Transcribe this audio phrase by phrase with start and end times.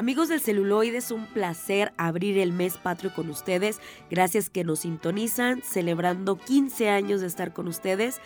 [0.00, 3.80] Amigos del celuloide, es un placer abrir el mes patrio con ustedes.
[4.10, 8.18] Gracias que nos sintonizan, celebrando 15 años de estar con ustedes.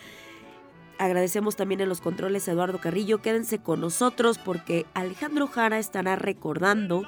[0.99, 3.21] Agradecemos también en los controles a Eduardo Carrillo.
[3.21, 7.03] Quédense con nosotros porque Alejandro Jara estará recordando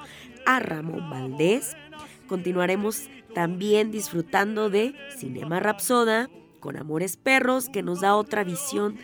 [0.46, 1.78] a Ramón Valdés.
[2.28, 8.98] Continuaremos también disfrutando de Cinema Rapsoda con Amores Perros, que nos da otra visión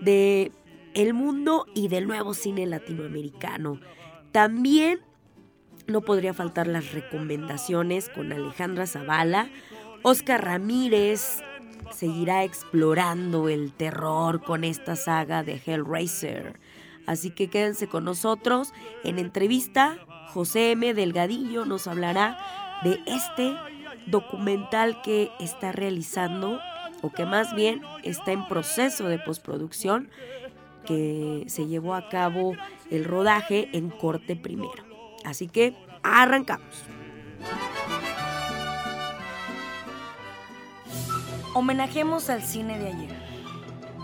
[0.00, 0.50] de
[0.94, 3.78] el mundo y del nuevo cine latinoamericano.
[4.36, 5.00] También
[5.86, 9.48] no podría faltar las recomendaciones con Alejandra Zavala.
[10.02, 11.42] Oscar Ramírez
[11.90, 16.60] seguirá explorando el terror con esta saga de Hellraiser.
[17.06, 18.74] Así que quédense con nosotros.
[19.04, 19.96] En entrevista,
[20.34, 20.92] José M.
[20.92, 22.36] Delgadillo nos hablará
[22.84, 23.56] de este
[24.06, 26.60] documental que está realizando,
[27.00, 30.10] o que más bien está en proceso de postproducción,
[30.86, 32.54] que se llevó a cabo
[32.90, 34.84] el rodaje en corte primero.
[35.24, 36.84] Así que arrancamos.
[41.54, 43.16] Homenajemos al cine de ayer,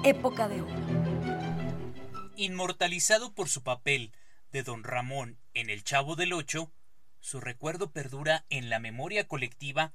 [0.04, 0.74] época de oro.
[2.36, 4.12] Inmortalizado por su papel
[4.50, 6.72] de Don Ramón en El Chavo del Ocho,
[7.20, 9.92] su recuerdo perdura en la memoria colectiva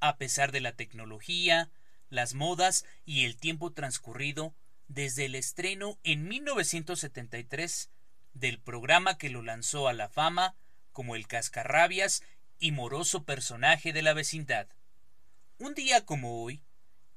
[0.00, 1.70] a pesar de la tecnología,
[2.08, 4.54] las modas y el tiempo transcurrido
[4.88, 7.90] desde el estreno en 1973
[8.34, 10.56] del programa que lo lanzó a la fama
[10.92, 12.22] como el cascarrabias
[12.58, 14.68] y moroso personaje de la vecindad.
[15.58, 16.62] Un día como hoy,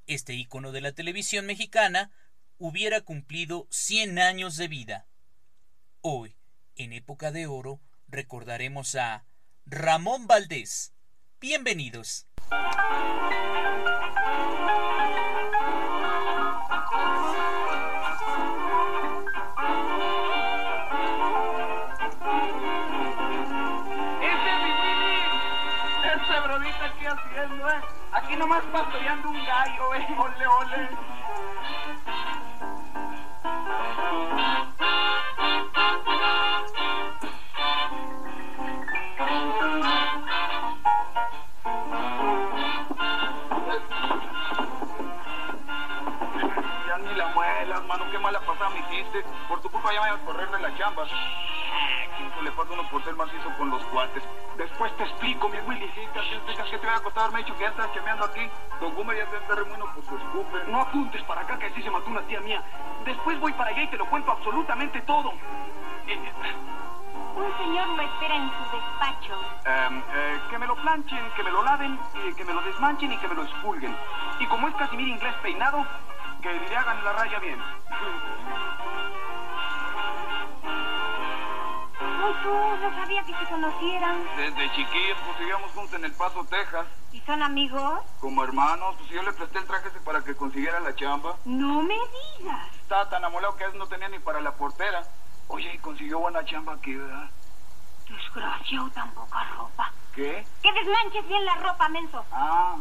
[0.08, 2.12] este ícono de la televisión mexicana
[2.58, 5.08] hubiera cumplido 100 años de vida.
[6.02, 6.36] Hoy,
[6.76, 9.26] en época de oro, recordaremos a
[9.66, 10.94] Ramón Valdés.
[11.40, 12.28] Bienvenidos.
[28.12, 30.07] Aquí nomás pastoreando un gallo, eh.
[30.18, 30.90] Ole, ole.
[46.88, 49.24] Ya ni la muela, mano, qué mala pasada me hiciste.
[49.47, 51.06] Por tu culpa ya me voy a correr de la chamba
[52.42, 54.24] le falta uno por ser macizo con los guantes.
[54.58, 57.56] Después te explico, mi Willycita, si explicas que te voy a costar, me he dicho
[57.56, 58.50] que ya estás chameando aquí.
[58.80, 60.64] Don Gumer ya te está remuino por su escupe.
[60.68, 62.64] No apuntes para acá que así se mató una tía mía.
[63.06, 65.34] Después voy para allá y te lo cuento absolutamente todo.
[67.36, 69.34] Un señor lo espera en su despacho.
[69.66, 72.00] Em, eh, que me lo planchen, que me lo laven,
[72.36, 73.96] que me lo desmanchen y que me lo expulguen.
[74.40, 75.86] Y como es Casimir inglés peinado,
[76.42, 77.60] que le hagan la raya bien.
[82.36, 84.24] no sabía que se conocieran.
[84.38, 86.88] Desde chiquillos, pues vivíamos juntos en El Paso, Texas.
[87.12, 88.02] ¿Y son amigos?
[88.20, 91.36] Como hermanos, pues yo le presté el traje para que consiguiera la chamba.
[91.46, 91.96] No me
[92.40, 92.76] digas.
[92.76, 95.04] Estaba tan amolado que a no tenía ni para la portera.
[95.48, 97.30] Oye, y consiguió buena chamba aquí, ¿verdad?
[98.08, 99.92] Desgraciado, tan poca ropa.
[100.14, 100.46] ¿Qué?
[100.62, 102.26] Que desmanches bien la ropa, menso.
[102.32, 102.76] Ah.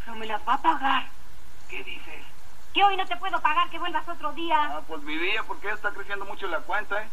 [0.00, 1.06] Pero me las va a pagar.
[1.68, 2.25] ¿Qué dices?
[2.76, 4.54] Que hoy no te puedo pagar, que vuelvas otro día.
[4.62, 7.08] Ah, pues mi día, porque ya está creciendo mucho la cuenta, ¿eh?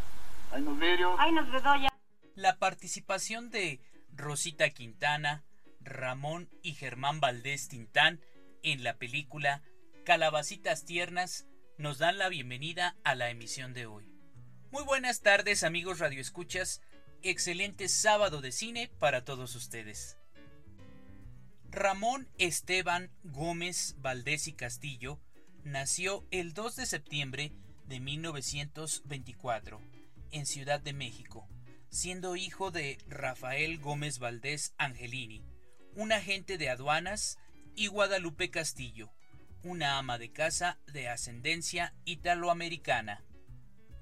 [0.52, 1.16] Hay nos vidrios.
[1.18, 1.88] Ay, nos bedoya.
[2.36, 3.80] La participación de
[4.12, 5.46] Rosita Quintana,
[5.80, 8.20] Ramón y Germán Valdés Tintán
[8.62, 9.62] en la película
[10.04, 11.46] Calabacitas Tiernas
[11.78, 14.12] nos dan la bienvenida a la emisión de hoy.
[14.70, 16.82] Muy buenas tardes amigos radioescuchas,
[17.22, 20.18] excelente sábado de cine para todos ustedes.
[21.70, 25.22] Ramón Esteban Gómez Valdés y Castillo
[25.64, 27.52] nació el 2 de septiembre
[27.86, 29.82] de 1924
[30.32, 31.48] en Ciudad de México,
[31.90, 35.44] siendo hijo de Rafael Gómez Valdés Angelini,
[35.96, 37.38] un agente de aduanas,
[37.76, 39.12] y Guadalupe Castillo,
[39.64, 43.24] una ama de casa de ascendencia italoamericana.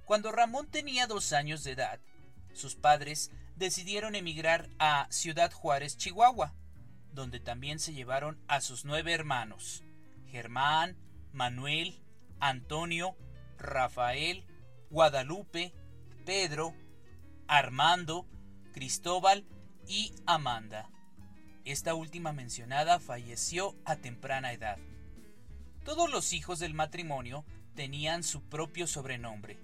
[0.05, 2.01] Cuando Ramón tenía dos años de edad,
[2.53, 6.53] sus padres decidieron emigrar a Ciudad Juárez, Chihuahua,
[7.13, 9.83] donde también se llevaron a sus nueve hermanos,
[10.27, 10.97] Germán,
[11.33, 12.01] Manuel,
[12.39, 13.15] Antonio,
[13.57, 14.45] Rafael,
[14.89, 15.73] Guadalupe,
[16.25, 16.73] Pedro,
[17.47, 18.27] Armando,
[18.73, 19.45] Cristóbal
[19.87, 20.89] y Amanda.
[21.65, 24.77] Esta última mencionada falleció a temprana edad.
[25.85, 27.45] Todos los hijos del matrimonio
[27.75, 29.59] tenían su propio sobrenombre,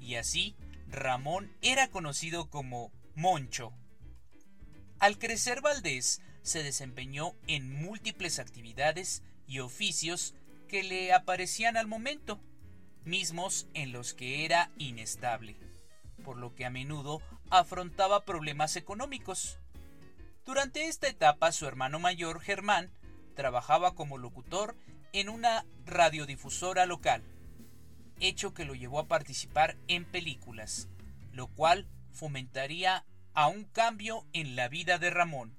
[0.00, 0.56] y así
[0.88, 3.72] Ramón era conocido como Moncho.
[4.98, 10.34] Al crecer Valdés se desempeñó en múltiples actividades y oficios
[10.66, 12.40] que le aparecían al momento,
[13.04, 15.56] mismos en los que era inestable,
[16.24, 19.58] por lo que a menudo afrontaba problemas económicos.
[20.44, 22.92] Durante esta etapa su hermano mayor, Germán,
[23.34, 24.76] trabajaba como locutor
[25.12, 27.22] en una radiodifusora local,
[28.20, 30.88] hecho que lo llevó a participar en películas,
[31.32, 33.04] lo cual fomentaría
[33.34, 35.56] a un cambio en la vida de Ramón.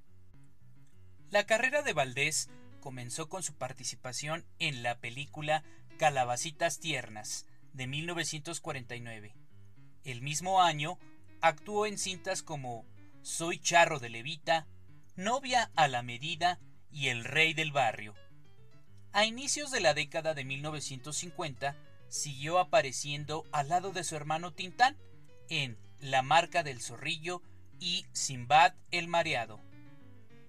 [1.30, 2.50] La carrera de Valdés
[2.88, 5.62] comenzó con su participación en la película
[5.98, 9.36] Calabacitas Tiernas de 1949.
[10.06, 10.98] El mismo año
[11.42, 12.86] actuó en cintas como
[13.24, 14.68] Soy Charro de Levita,
[15.18, 18.16] Novia a la Medida y El Rey del Barrio.
[19.12, 21.75] A inicios de la década de 1950
[22.07, 24.95] siguió apareciendo al lado de su hermano Tintán
[25.50, 27.42] en La Marca del Zorrillo
[27.81, 29.66] y Simbad el Mareado.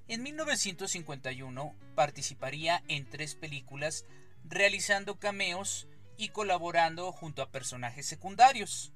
[0.09, 4.07] En 1951 participaría en tres películas
[4.45, 8.93] realizando cameos y colaborando junto a personajes secundarios.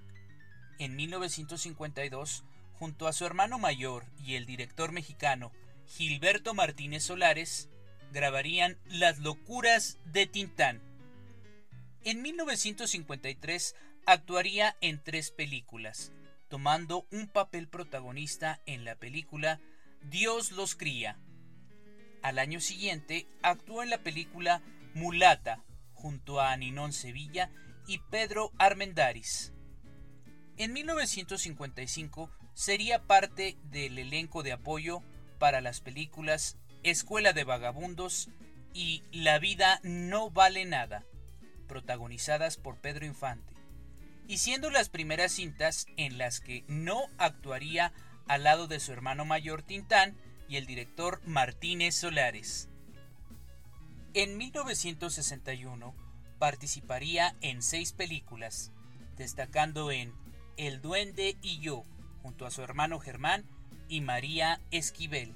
[0.79, 5.53] En 1952, junto a su hermano mayor y el director mexicano
[5.87, 7.69] Gilberto Martínez Solares,
[8.12, 10.81] grabarían Las locuras de Tintán.
[12.05, 13.76] En 1953
[14.06, 16.11] actuaría en tres películas,
[16.49, 19.61] tomando un papel protagonista en la película
[20.04, 21.19] Dios los cría.
[22.22, 24.62] Al año siguiente actuó en la película
[24.94, 25.62] Mulata
[25.94, 27.50] junto a Ninón Sevilla
[27.87, 29.52] y Pedro Armendáriz.
[30.56, 35.02] En 1955 sería parte del elenco de apoyo
[35.38, 38.28] para las películas Escuela de Vagabundos
[38.75, 41.05] y La vida no vale nada,
[41.66, 43.52] protagonizadas por Pedro Infante
[44.28, 47.93] y siendo las primeras cintas en las que no actuaría
[48.26, 50.16] al lado de su hermano mayor Tintán
[50.48, 52.69] y el director Martínez Solares.
[54.14, 55.94] En 1961
[56.38, 58.72] participaría en seis películas,
[59.16, 60.12] destacando en
[60.56, 61.84] El Duende y yo,
[62.20, 63.44] junto a su hermano Germán
[63.88, 65.34] y María Esquivel.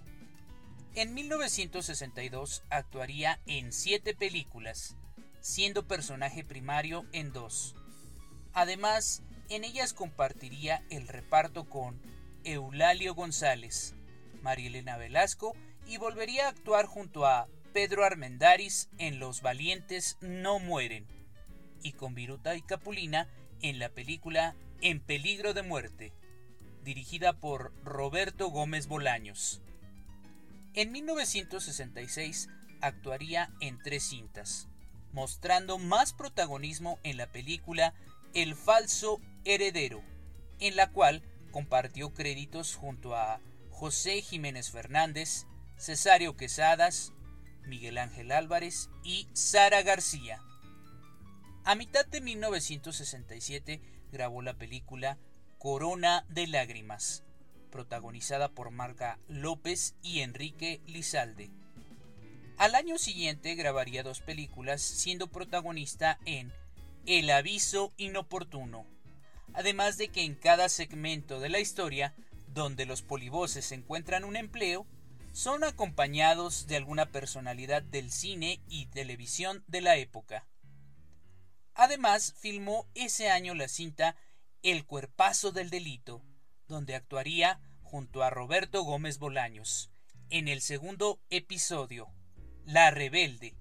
[0.94, 4.96] En 1962 actuaría en siete películas,
[5.40, 7.74] siendo personaje primario en dos.
[8.52, 12.00] Además, en ellas compartiría el reparto con
[12.46, 13.94] Eulalio González,
[14.40, 15.54] Marielena Velasco
[15.84, 21.06] y volvería a actuar junto a Pedro Armendáriz en Los Valientes No Mueren
[21.82, 23.28] y con Viruta y Capulina
[23.62, 26.12] en la película En Peligro de Muerte,
[26.84, 29.60] dirigida por Roberto Gómez Bolaños.
[30.75, 32.48] En 1966
[32.81, 34.69] actuaría en tres cintas,
[35.12, 37.93] mostrando más protagonismo en la película
[38.34, 40.04] el falso heredero,
[40.60, 41.22] en la cual
[41.56, 45.47] compartió créditos junto a José Jiménez Fernández,
[45.79, 47.14] Cesario Quesadas,
[47.64, 50.38] Miguel Ángel Álvarez y Sara García.
[51.64, 53.81] A mitad de 1967
[54.12, 55.17] grabó la película
[55.56, 57.25] Corona de Lágrimas,
[57.70, 61.48] protagonizada por Marga López y Enrique Lizalde.
[62.58, 66.53] Al año siguiente grabaría dos películas, siendo protagonista en
[67.06, 68.95] el aviso inoportuno.
[69.56, 72.15] Además de que en cada segmento de la historia,
[72.48, 74.86] donde los polivoces encuentran un empleo,
[75.32, 80.46] son acompañados de alguna personalidad del cine y televisión de la época.
[81.75, 84.17] Además, filmó ese año la cinta
[84.63, 86.22] El cuerpazo del delito,
[86.69, 89.91] donde actuaría junto a Roberto Gómez Bolaños,
[90.29, 92.13] en el segundo episodio,
[92.67, 93.56] La Rebelde.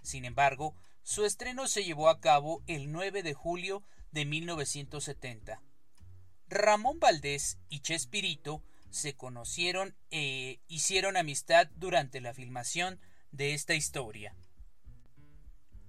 [0.00, 5.62] Sin embargo, su estreno se llevó a cabo el 9 de julio de 1970.
[6.48, 13.00] Ramón Valdés y Chespirito se conocieron e hicieron amistad durante la filmación
[13.30, 14.34] de esta historia.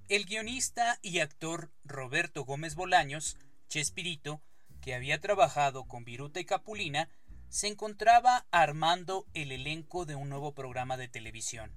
[0.07, 3.37] El guionista y actor Roberto Gómez Bolaños,
[3.69, 4.41] Chespirito,
[4.81, 7.09] que había trabajado con Viruta y Capulina,
[7.49, 11.73] se encontraba armando el elenco de un nuevo programa de televisión.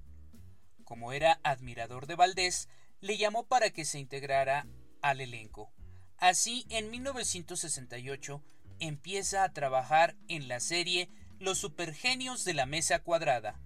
[0.83, 2.69] Como era admirador de Valdés,
[3.01, 4.67] le llamó para que se integrara
[5.01, 5.71] al elenco.
[6.17, 8.41] Así, en 1968
[8.79, 13.59] empieza a trabajar en la serie Los Supergenios de la Mesa Cuadrada,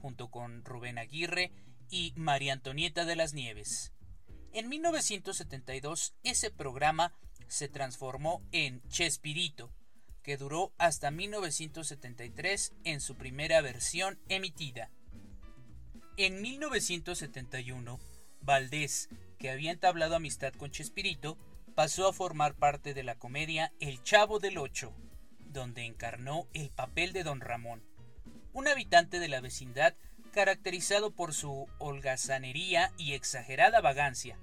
[0.00, 1.52] junto con Rubén Aguirre
[1.90, 3.92] y María Antonieta de las Nieves.
[4.52, 7.12] En 1972 ese programa
[7.48, 9.72] se transformó en Chespirito,
[10.22, 14.90] que duró hasta 1973 en su primera versión emitida.
[16.16, 18.00] En 1971,
[18.40, 19.08] Valdés,
[19.38, 21.36] que había entablado amistad con Chespirito,
[21.76, 24.94] pasó a formar parte de la comedia El Chavo del Ocho,
[25.40, 27.84] donde encarnó el papel de Don Ramón,
[28.54, 29.94] un habitante de la vecindad
[30.32, 34.38] caracterizado por su holgazanería y exagerada vagancia,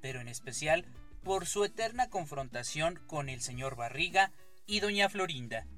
[0.00, 0.84] pero en especial
[1.22, 4.32] por su eterna confrontación con el señor Barriga
[4.66, 5.68] y doña Florinda.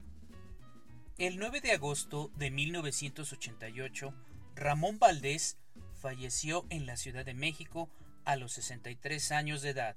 [1.18, 4.14] El 9 de agosto de 1988,
[4.54, 5.58] Ramón Valdés
[6.00, 7.90] falleció en la Ciudad de México
[8.24, 9.96] a los 63 años de edad,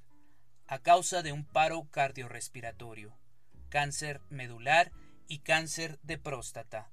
[0.70, 3.18] a causa de un paro cardiorrespiratorio,
[3.70, 4.92] cáncer medular
[5.28, 6.92] y cáncer de próstata.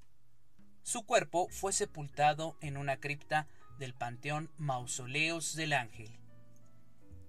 [0.83, 6.19] Su cuerpo fue sepultado en una cripta del Panteón Mausoleos del Ángel.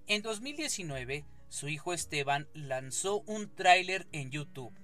[0.08, 4.80] En 2019, su hijo Esteban lanzó un tráiler en YouTube,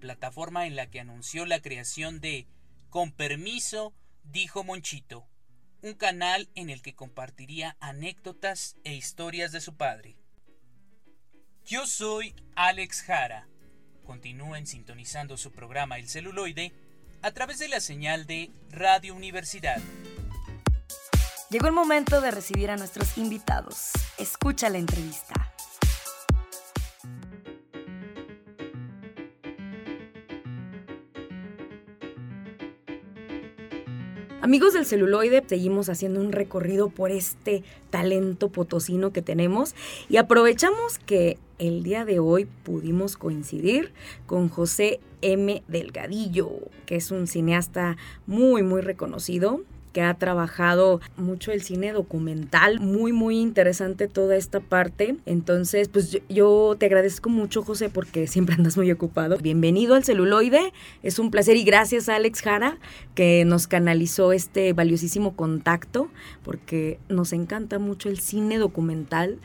[0.00, 2.48] plataforma en la que anunció la creación de
[2.88, 3.92] Con permiso,
[4.24, 5.28] dijo Monchito,
[5.82, 10.16] un canal en el que compartiría anécdotas e historias de su padre.
[11.66, 13.48] Yo soy Alex Jara.
[14.04, 16.72] Continúen sintonizando su programa El celuloide
[17.22, 19.78] a través de la señal de Radio Universidad.
[21.50, 23.90] Llegó el momento de recibir a nuestros invitados.
[24.16, 25.55] Escucha la entrevista.
[34.46, 39.74] Amigos del celuloide, seguimos haciendo un recorrido por este talento potosino que tenemos
[40.08, 43.92] y aprovechamos que el día de hoy pudimos coincidir
[44.26, 45.64] con José M.
[45.66, 46.52] Delgadillo,
[46.86, 47.96] que es un cineasta
[48.28, 49.62] muy, muy reconocido,
[49.96, 55.16] que ha trabajado mucho el cine documental, muy muy interesante toda esta parte.
[55.24, 59.38] Entonces, pues yo, te agradezco mucho, José, porque siempre andas muy ocupado.
[59.38, 62.76] Bienvenido al celuloide, es un placer y gracias a Alex Jara
[63.14, 66.10] que nos canalizó este valiosísimo contacto,
[66.42, 69.38] porque nos encanta mucho el cine documental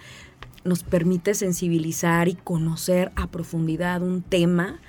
[0.63, 4.79] nos permite sensibilizar y conocer a profundidad un tema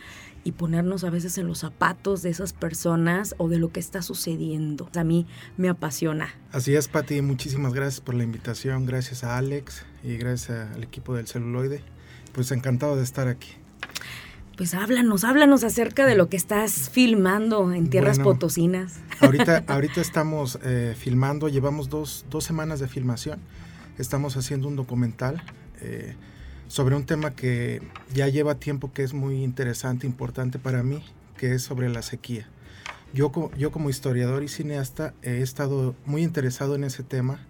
[0.44, 4.02] y ponernos a veces en los zapatos de esas personas o de lo que está
[4.02, 4.88] sucediendo.
[4.96, 6.30] A mí me apasiona.
[6.50, 7.22] Así es, Pati.
[7.22, 8.86] Muchísimas gracias por la invitación.
[8.86, 11.82] Gracias a Alex y gracias al equipo del celuloide.
[12.32, 13.50] Pues encantado de estar aquí.
[14.56, 19.00] Pues háblanos, háblanos acerca de lo que estás filmando en tierras potosinas.
[19.20, 23.40] Ahorita, ahorita estamos eh, filmando, llevamos dos, dos, semanas de filmación.
[23.98, 25.42] Estamos haciendo un documental.
[25.80, 26.14] Eh,
[26.72, 27.82] sobre un tema que
[28.14, 31.04] ya lleva tiempo que es muy interesante, importante para mí,
[31.36, 32.48] que es sobre la sequía.
[33.12, 37.40] Yo, yo como historiador y cineasta he estado muy interesado en ese tema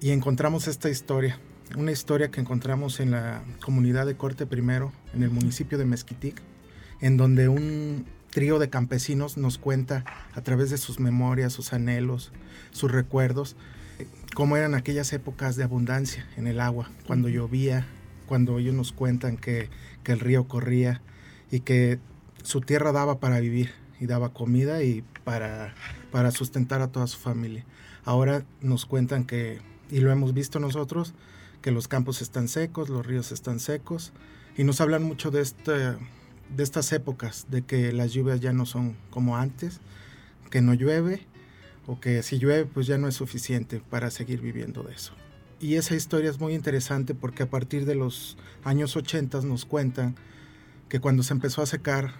[0.00, 1.38] y encontramos esta historia,
[1.76, 6.40] una historia que encontramos en la comunidad de Corte Primero, en el municipio de Mezquitic,
[7.02, 12.32] en donde un trío de campesinos nos cuenta a través de sus memorias, sus anhelos,
[12.70, 13.54] sus recuerdos,
[14.34, 17.86] cómo eran aquellas épocas de abundancia en el agua, cuando llovía,
[18.30, 19.68] cuando ellos nos cuentan que,
[20.04, 21.02] el río corría
[21.50, 21.98] y que
[22.44, 25.74] su tierra daba para vivir y daba comida y para,
[26.12, 27.64] para sustentar a toda su familia.
[28.04, 29.60] Ahora nos cuentan que,
[29.90, 31.12] y lo hemos visto nosotros,
[31.60, 34.12] que los campos están secos, los ríos están secos,
[34.56, 38.64] y nos hablan mucho de, este, de estas épocas, de que las lluvias ya no
[38.64, 39.80] son como antes,
[40.50, 41.26] que no llueve,
[41.88, 45.19] o que si llueve pues ya no es suficiente para seguir viviendo de eso.
[45.60, 50.16] Y esa historia es muy interesante porque a partir de los años 80 nos cuentan
[50.88, 52.14] que cuando se empezó a secar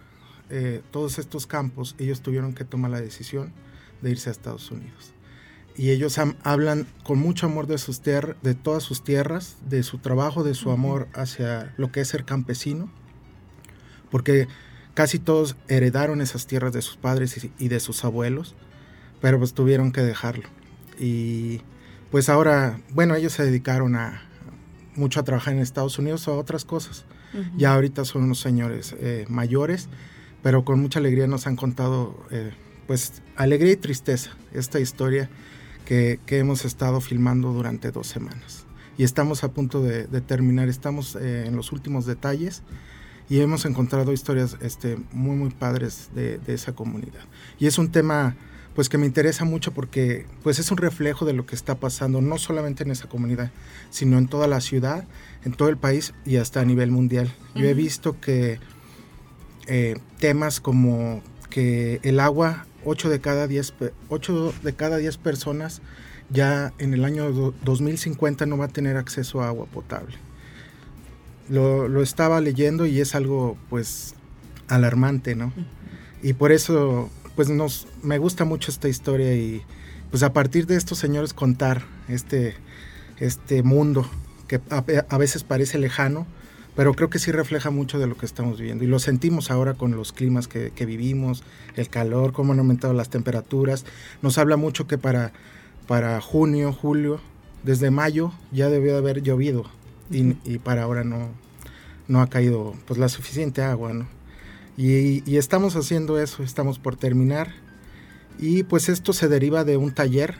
[0.50, 3.52] eh, todos estos campos, ellos tuvieron que tomar la decisión
[4.02, 5.14] de irse a Estados Unidos.
[5.74, 10.44] Y ellos hablan con mucho amor de, sus de todas sus tierras, de su trabajo,
[10.44, 12.92] de su amor hacia lo que es ser campesino,
[14.10, 14.48] porque
[14.92, 18.54] casi todos heredaron esas tierras de sus padres y, y de sus abuelos,
[19.22, 20.48] pero pues tuvieron que dejarlo.
[20.98, 21.62] Y
[22.10, 24.22] pues ahora, bueno, ellos se dedicaron a
[24.96, 27.04] mucho a trabajar en Estados Unidos o a otras cosas.
[27.56, 29.88] Ya ahorita son unos señores eh, mayores,
[30.42, 32.50] pero con mucha alegría nos han contado, eh,
[32.88, 35.30] pues, alegría y tristeza, esta historia
[35.84, 38.66] que, hemos estado filmando durante dos semanas.
[38.98, 42.62] Y estamos a punto de, terminar, estamos eh, en los últimos detalles
[43.28, 47.22] y hemos encontrado historias este, muy, muy padres de, de esa comunidad.
[47.60, 48.34] Y es un tema
[48.74, 52.20] pues que me interesa mucho porque pues es un reflejo de lo que está pasando
[52.20, 53.50] no solamente en esa comunidad,
[53.90, 55.04] sino en toda la ciudad,
[55.44, 57.32] en todo el país y hasta a nivel mundial.
[57.54, 58.60] Yo he visto que
[59.66, 63.74] eh, temas como que el agua, 8 de cada 10,
[64.08, 65.82] 8 de cada 10 personas
[66.30, 67.32] ya en el año
[67.64, 70.16] 2050 no va a tener acceso a agua potable.
[71.48, 74.14] lo, lo, estaba leyendo y es algo pues
[74.68, 75.52] alarmante, ¿no?
[76.22, 79.62] Y por eso pues nos, me gusta mucho esta historia y
[80.10, 82.54] pues a partir de estos señores contar este,
[83.18, 84.08] este mundo
[84.48, 86.26] que a, veces parece lejano,
[86.74, 89.74] pero creo que sí refleja mucho de lo que estamos viviendo y lo sentimos ahora
[89.74, 91.44] con los climas que, que vivimos,
[91.76, 93.84] el calor, cómo han aumentado las temperaturas.
[94.22, 95.32] Nos habla mucho que para,
[95.86, 97.20] para junio, julio,
[97.62, 99.66] desde mayo ya debió de haber llovido
[100.10, 101.28] y, y, para ahora no,
[102.08, 104.19] no ha caído pues la suficiente agua, ¿no?
[104.80, 107.52] Y, y, estamos haciendo eso, estamos por terminar.
[108.38, 110.36] Y pues esto se deriva de un taller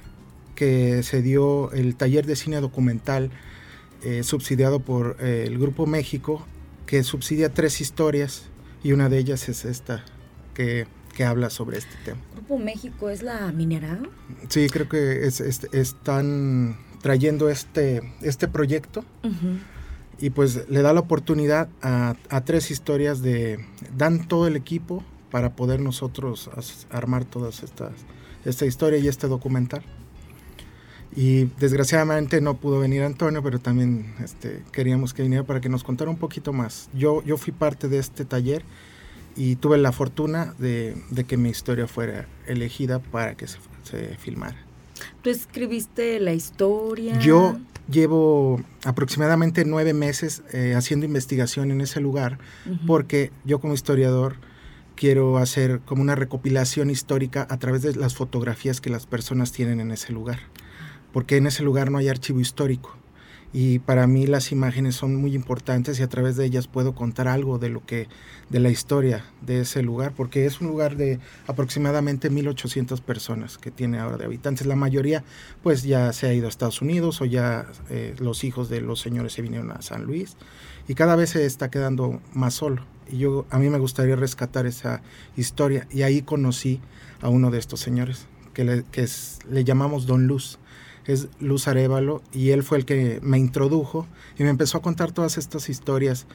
[0.55, 3.31] que se dio, el taller de cine documental
[4.03, 6.47] eh, subsidiado por eh, el Grupo México,
[6.87, 8.45] que subsidia tres historias
[8.83, 10.07] y una de ellas es esta,
[10.55, 12.21] que, que habla sobre este tema.
[12.33, 14.01] ¿Grupo México es la minera?
[14.49, 19.05] Sí, creo que es, es, están trayendo este, este proyecto.
[19.23, 19.80] Uh
[20.21, 23.65] y pues le da la oportunidad a, a, tres historias de
[23.97, 26.51] dan todo el equipo para poder nosotros
[26.91, 27.93] armar todas estas
[28.45, 29.83] esta historia y este documental.
[31.15, 35.83] Y desgraciadamente no pudo venir Antonio pero también este, queríamos que viniera para que nos
[35.83, 36.91] contara un poquito más.
[36.95, 38.63] Yo yo fui parte de este taller
[39.37, 44.17] y tuve la fortuna de, de que mi historia fuera elegida para que se, se
[44.19, 44.57] filmara.
[45.23, 47.19] ¿Tú escribiste la historia?
[47.21, 47.57] Yo
[47.91, 52.87] llevo aproximadamente nueve meses eh, haciendo investigación en ese lugar uh -huh.
[52.87, 54.37] porque yo como historiador
[54.95, 59.81] quiero hacer como una recopilación histórica a través de las fotografías que las personas tienen
[59.81, 60.41] en ese lugar,
[61.13, 63.00] porque en ese lugar no hay archivo histórico
[63.53, 67.27] y para mí las imágenes son muy importantes y a través de ellas puedo contar
[67.27, 68.07] algo de lo que
[68.49, 73.73] de la historia de ese lugar porque es un lugar de aproximadamente 1800 personas que
[73.73, 74.67] tiene ahora de habitantes.
[74.67, 75.25] La mayoría
[75.65, 79.01] pues ya se ha ido a Estados Unidos o ya eh, los hijos de los
[79.01, 80.37] señores se vinieron a San Luis
[80.87, 82.85] y cada vez se está quedando más solo.
[83.11, 85.03] Y yo a mí me gustaría rescatar esa
[85.37, 86.81] historia y ahí conocí
[87.21, 90.60] a uno de estos señores que le, que es, le llamamos Don Luz
[91.07, 94.07] es Luz Arevalo, y él fue el que me introdujo
[94.39, 96.27] y me empezó a contar todas estas historias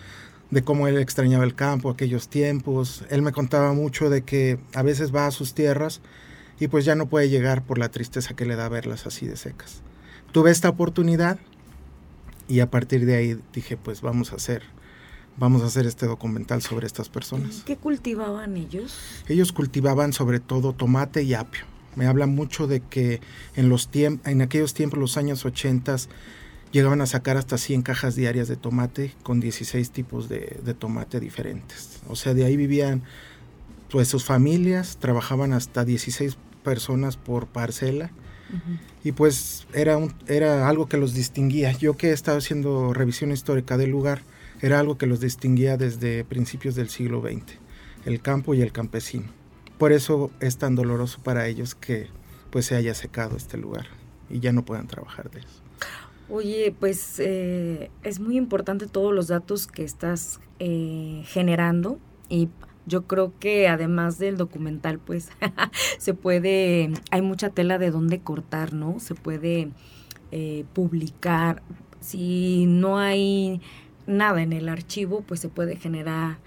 [0.52, 3.04] de cómo él extrañaba el campo, aquellos tiempos.
[3.10, 6.02] Él me contaba mucho de que a veces va a sus tierras
[6.60, 9.38] y pues ya no puede llegar por la tristeza que le da verlas así de
[9.38, 9.82] secas.
[10.32, 11.40] Tuve esta oportunidad
[12.48, 14.64] y a partir de ahí dije, pues vamos a hacer
[15.38, 17.64] vamos a hacer este documental sobre estas personas.
[17.66, 18.98] ¿Qué cultivaban ellos?
[19.28, 23.22] Ellos cultivaban sobre todo tomate y apio me habla mucho de que
[23.56, 25.96] en, los en aquellos tiempos, los años 80,
[26.72, 31.20] llegaban a sacar hasta 100 cajas diarias de tomate con 16 tipos de, de, tomate
[31.20, 32.02] diferentes.
[32.10, 33.04] O sea, de ahí vivían
[33.90, 38.12] pues sus familias, trabajaban hasta 16 personas por parcela.
[38.52, 38.80] Uh -huh.
[39.06, 41.72] Y pues era, un, era algo que los distinguía.
[41.72, 44.24] Yo que he estado haciendo revisión histórica del lugar,
[44.62, 47.58] era algo que los distinguía desde principios del siglo XX,
[48.06, 49.45] el campo y el campesino
[49.78, 52.08] por eso es tan doloroso para ellos que
[52.50, 53.88] pues se haya secado este lugar
[54.30, 55.62] y ya no puedan trabajar de eso.
[56.30, 62.50] Oye, pues eh, es muy importante todos los datos que estás eh, generando y
[62.88, 65.30] yo creo que además del documental, pues
[65.98, 69.00] se puede, hay mucha tela de dónde cortar, ¿no?
[69.00, 69.70] Se puede
[70.32, 71.62] eh, publicar.
[72.00, 73.62] Si no hay
[74.08, 76.38] nada en el archivo, pues se puede generar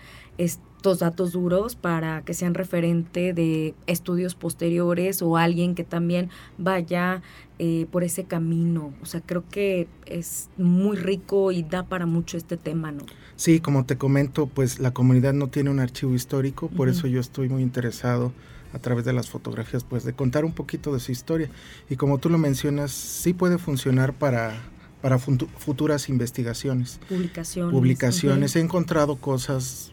[0.79, 7.21] estos datos duros para que sean referente de estudios posteriores o alguien que también vaya
[7.59, 8.95] eh, por ese camino.
[9.03, 13.03] O sea, creo que es muy rico y da para mucho este tema, ¿no?
[13.35, 16.95] Sí, como te comento, pues la comunidad no tiene un archivo histórico, por uh -huh.
[16.95, 18.33] eso yo estoy muy interesado
[18.73, 21.51] a través de las fotografías, pues de contar un poquito de su historia.
[21.91, 24.63] Y como tú lo mencionas, sí puede funcionar para
[25.01, 26.99] para futuras investigaciones.
[27.09, 27.73] Publicaciones.
[27.73, 28.51] Publicaciones.
[28.51, 28.61] Uh -huh.
[28.61, 29.93] He encontrado cosas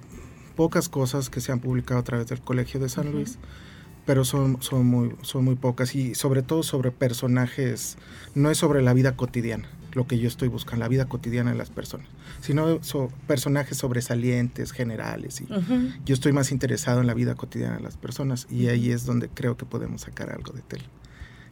[0.56, 3.14] pocas cosas que se han publicado a través del Colegio de San uh -huh.
[3.14, 3.38] Luis,
[4.06, 7.98] pero son, son, muy, son muy pocas y sobre todo sobre personajes,
[8.36, 11.58] no es sobre la vida cotidiana, lo que yo estoy buscando, la vida cotidiana de
[11.58, 12.08] las personas,
[12.42, 15.42] sino so, personajes sobresalientes, generales.
[15.42, 16.00] Y uh -huh.
[16.06, 19.30] Yo estoy más interesado en la vida cotidiana de las personas y ahí es donde
[19.30, 20.86] creo que podemos sacar algo de tela.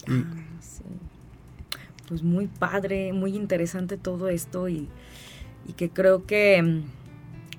[0.07, 0.83] Y, ah, sí.
[2.07, 4.89] Pues muy padre, muy interesante todo esto y,
[5.67, 7.02] y que creo que mm,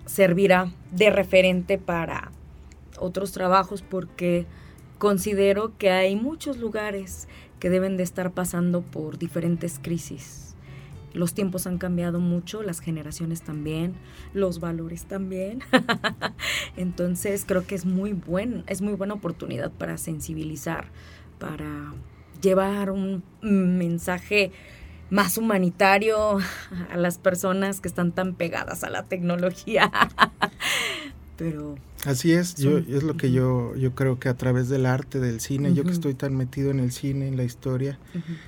[0.06, 2.30] servirá de referente para
[2.98, 4.46] otros trabajos porque
[4.98, 10.54] considero que hay muchos lugares que deben de estar pasando por diferentes crisis.
[11.12, 13.94] Los tiempos han cambiado mucho, las generaciones también,
[14.32, 15.60] los valores también.
[16.76, 20.86] Entonces creo que es muy buen, es muy buena oportunidad para sensibilizar,
[21.38, 21.94] para
[22.42, 24.50] llevar un mensaje
[25.14, 26.38] más humanitario
[26.90, 29.90] a las personas que están tan pegadas a la tecnología.
[31.38, 35.20] Pero Así es, yo es lo que yo yo creo que a través del arte,
[35.20, 37.98] del cine, yo que estoy tan metido en el cine, en la historia,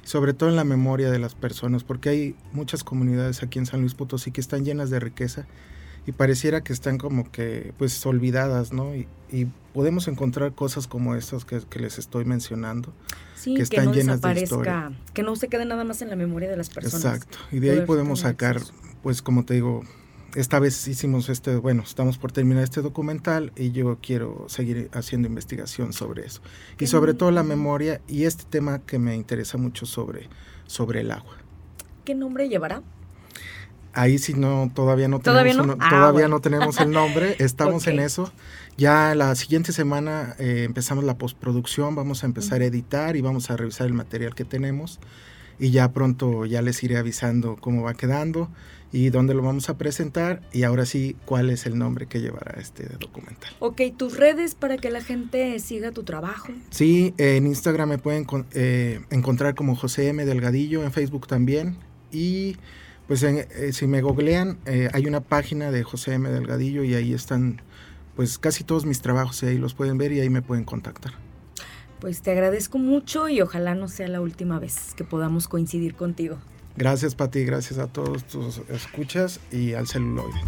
[0.03, 3.81] sobre todo en la memoria de las personas, porque hay muchas comunidades aquí en San
[3.81, 5.47] Luis Potosí que están llenas de riqueza
[6.07, 8.95] y pareciera que están como que pues olvidadas, ¿no?
[8.95, 9.09] Y,
[9.75, 12.95] podemos encontrar cosas como estas que, les estoy mencionando.
[13.45, 14.92] que están llenas de historia.
[15.12, 17.05] Que no se quede nada más en la memoria de las personas.
[17.05, 17.37] Exacto.
[17.53, 18.59] Y de ahí podemos sacar,
[19.03, 19.83] pues como te digo,
[20.35, 25.29] esta vez hicimos este, bueno, estamos por terminar este documental y yo quiero seguir haciendo
[25.29, 26.40] investigación sobre eso.
[26.79, 30.31] y sobre todo la memoria y este tema que me interesa mucho sobre,
[30.66, 31.37] sobre el agua.
[32.07, 32.83] ¿Qué nombre llevará?
[33.97, 36.37] Ahí sí no, todavía no tenemos, ¿Todavía no?
[36.37, 38.31] Ah, tenemos el nombre, estamos en eso.
[38.77, 43.51] Ya la siguiente semana eh, empezamos la postproducción, vamos a empezar a editar y vamos
[43.51, 45.01] a revisar el material que tenemos
[45.59, 48.51] y ya pronto ya les iré avisando cómo va quedando
[48.93, 52.61] y dónde lo vamos a presentar y ahora sí cuál es el nombre que llevará
[52.61, 53.51] este documental.
[53.61, 56.49] Ok, tus redes para que la gente siga tu trabajo.
[56.71, 60.25] Sí, en Instagram me pueden eh, encontrar como José M.
[60.25, 61.79] Delgadillo, en Facebook también
[62.13, 62.57] y
[63.07, 66.29] pues eh, si me googlean, eh, hay una página de José M.
[66.29, 67.62] Delgadillo y ahí están
[68.16, 71.12] pues casi todos mis trabajos y ahí los pueden ver y ahí me pueden contactar.
[72.01, 76.38] Pues te agradezco mucho y ojalá no sea la última vez que podamos coincidir contigo.
[76.77, 80.40] Gracias Pati, gracias a todos tus escuchas y al celuloide.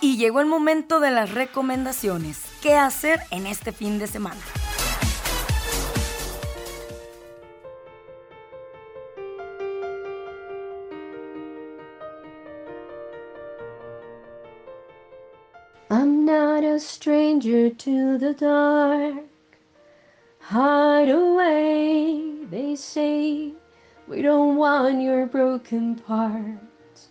[0.00, 2.40] Y llegó el momento de las recomendaciones.
[2.60, 4.40] ¿Qué hacer en este fin de semana?
[16.60, 19.24] A stranger to the dark.
[20.38, 23.52] Hide away, they say.
[24.06, 27.08] We don't want your broken parts.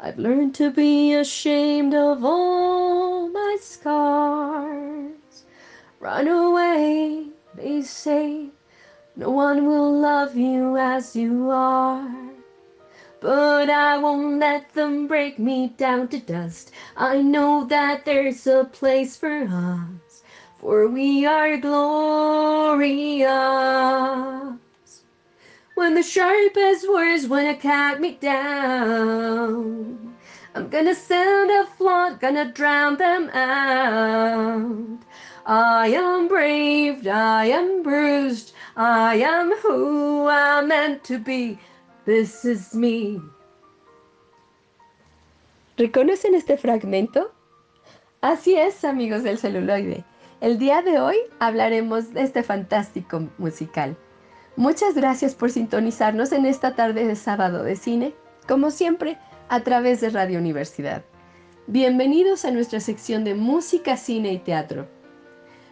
[0.00, 5.44] I've learned to be ashamed of all my scars.
[6.00, 8.50] Run away, they say.
[9.14, 12.33] No one will love you as you are.
[13.24, 16.72] But I won't let them break me down to dust.
[16.94, 20.22] I know that there's a place for us,
[20.60, 23.24] for we are glorious.
[25.74, 30.14] When the sharpest words wanna cut me down,
[30.54, 34.98] I'm gonna send a flood, gonna drown them out.
[35.46, 41.58] I am brave, I am bruised, I am who I'm meant to be.
[42.04, 43.18] This is me.
[45.78, 47.32] ¿Reconocen este fragmento?
[48.20, 50.04] Así es, amigos del celuloide.
[50.42, 53.96] El día de hoy hablaremos de este fantástico musical.
[54.56, 58.14] Muchas gracias por sintonizarnos en esta tarde de sábado de cine,
[58.46, 59.16] como siempre,
[59.48, 61.02] a través de Radio Universidad.
[61.68, 64.86] Bienvenidos a nuestra sección de música, cine y teatro.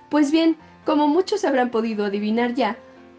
[0.08, 2.78] Pues bien, como muchos habrán podido adivinar ya,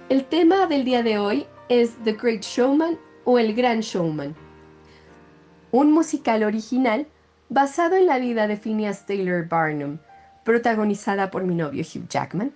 [0.10, 4.36] el tema del día de hoy es The Great Showman o El Gran Showman,
[5.71, 7.08] un musical original
[7.49, 9.97] basado en la vida de Phineas Taylor Barnum,
[10.43, 12.54] protagonizada por mi novio Hugh Jackman.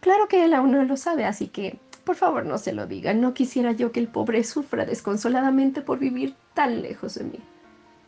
[0.00, 3.12] Claro que él aún no lo sabe, así que por favor no se lo diga.
[3.12, 7.40] No quisiera yo que el pobre sufra desconsoladamente por vivir tan lejos de mí.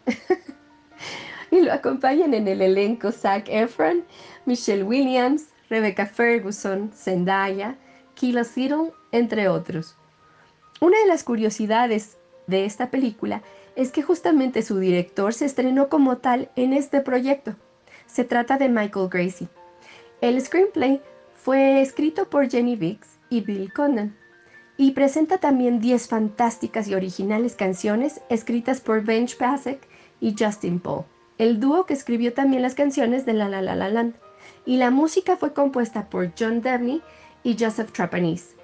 [1.51, 4.05] y lo acompañan en el elenco Zac Efron,
[4.47, 7.77] Michelle Williams, Rebecca Ferguson, Zendaya,
[8.15, 9.97] Kila Settle, entre otros.
[10.81, 13.43] Una de las curiosidades de esta película
[13.75, 17.57] es que justamente su director se estrenó como tal en este proyecto.
[18.07, 19.49] Se trata de Michael Gracie.
[20.21, 21.01] El screenplay
[21.35, 24.17] fue escrito por Jenny Biggs y Bill Condon
[24.77, 29.81] y presenta también 10 fantásticas y originales canciones escritas por Benj Pasek
[30.21, 31.05] y Justin Paul,
[31.39, 34.15] el dúo que escribió también las canciones de La La La La Land,
[34.65, 37.03] y la música fue compuesta por John Debney
[37.43, 38.55] y Joseph Trapanese.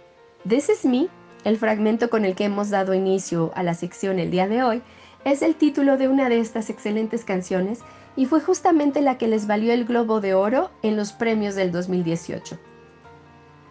[0.48, 1.08] This Is Me
[1.44, 4.82] el fragmento con el que hemos dado inicio a la sección el día de hoy
[5.24, 7.80] es el título de una de estas excelentes canciones
[8.16, 11.72] y fue justamente la que les valió el Globo de Oro en los premios del
[11.72, 12.58] 2018.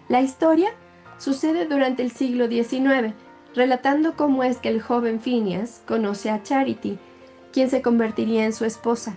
[0.10, 0.72] La historia
[1.18, 3.14] sucede durante el siglo XIX,
[3.56, 6.98] relatando cómo es que el joven Phineas conoce a Charity,
[7.52, 9.16] quien se convertiría en su esposa,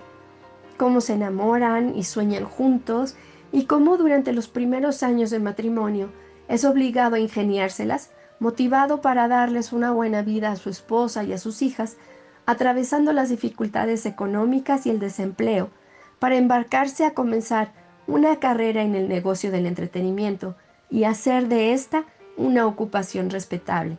[0.76, 3.16] cómo se enamoran y sueñan juntos
[3.50, 6.10] y cómo durante los primeros años de matrimonio
[6.48, 11.38] es obligado a ingeniárselas motivado para darles una buena vida a su esposa y a
[11.38, 11.96] sus hijas,
[12.44, 15.70] atravesando las dificultades económicas y el desempleo,
[16.18, 17.72] para embarcarse a comenzar
[18.06, 20.56] una carrera en el negocio del entretenimiento
[20.90, 22.04] y hacer de esta
[22.36, 23.98] una ocupación respetable.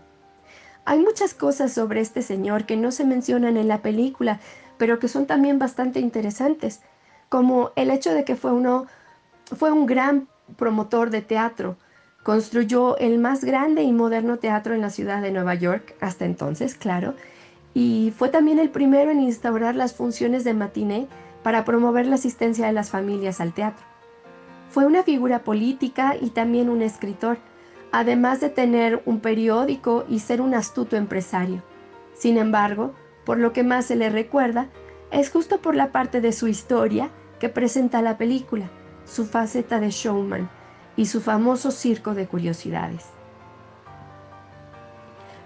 [0.86, 4.40] Hay muchas cosas sobre este señor que no se mencionan en la película,
[4.78, 6.82] pero que son también bastante interesantes,
[7.30, 8.88] como el hecho de que fue, uno,
[9.58, 11.76] fue un gran promotor de teatro,
[12.28, 16.76] construyó el más grande y moderno teatro en la ciudad de Nueva York, hasta entonces,
[16.76, 17.14] claro,
[17.74, 21.08] y fue también el primero en instaurar las funciones de matiné
[21.42, 23.86] para promover la asistencia de las familias al teatro.
[24.70, 27.38] Fue una figura política y también un escritor,
[27.94, 31.64] además de tener un periódico y ser un astuto empresario.
[32.14, 32.94] Sin embargo,
[33.26, 34.68] por lo que más se le recuerda,
[35.12, 37.10] es justo por la parte de su historia
[37.40, 38.70] que presenta la película,
[39.06, 40.57] su faceta de showman
[40.98, 43.06] y su famoso circo de curiosidades.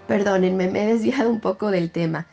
[0.08, 2.26] Perdónenme, me he desviado un poco del tema.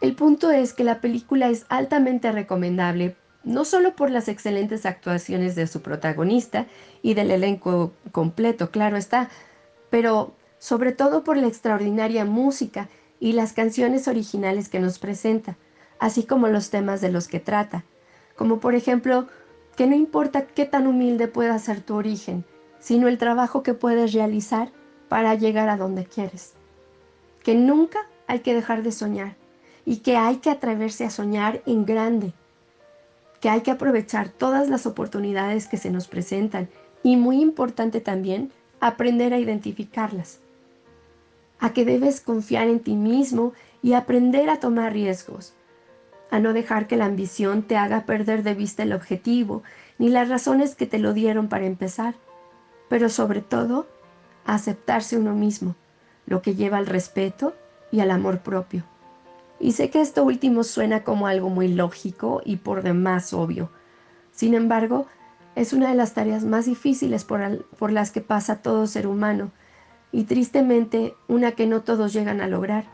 [0.00, 5.54] El punto es que la película es altamente recomendable, no solo por las excelentes actuaciones
[5.54, 6.66] de su protagonista
[7.02, 9.28] y del elenco completo, claro está,
[9.90, 12.88] pero sobre todo por la extraordinaria música
[13.20, 15.56] y las canciones originales que nos presenta,
[15.98, 17.84] así como los temas de los que trata,
[18.34, 19.28] como por ejemplo
[19.76, 22.44] que no importa qué tan humilde pueda ser tu origen,
[22.84, 24.68] sino el trabajo que puedes realizar
[25.08, 26.52] para llegar a donde quieres.
[27.42, 29.36] Que nunca hay que dejar de soñar
[29.86, 32.34] y que hay que atreverse a soñar en grande,
[33.40, 36.68] que hay que aprovechar todas las oportunidades que se nos presentan
[37.02, 40.40] y muy importante también, aprender a identificarlas,
[41.60, 45.54] a que debes confiar en ti mismo y aprender a tomar riesgos,
[46.30, 49.62] a no dejar que la ambición te haga perder de vista el objetivo
[49.96, 52.14] ni las razones que te lo dieron para empezar,
[52.88, 53.86] pero sobre todo,
[54.44, 55.74] aceptarse uno mismo,
[56.26, 57.54] lo que lleva al respeto
[57.90, 58.84] y al amor propio.
[59.60, 63.70] Y sé que esto último suena como algo muy lógico y por demás obvio.
[64.32, 65.06] Sin embargo,
[65.54, 69.52] es una de las tareas más difíciles por, las que pasa todo ser humano
[70.10, 72.84] y tristemente una que no todos llegan a lograr.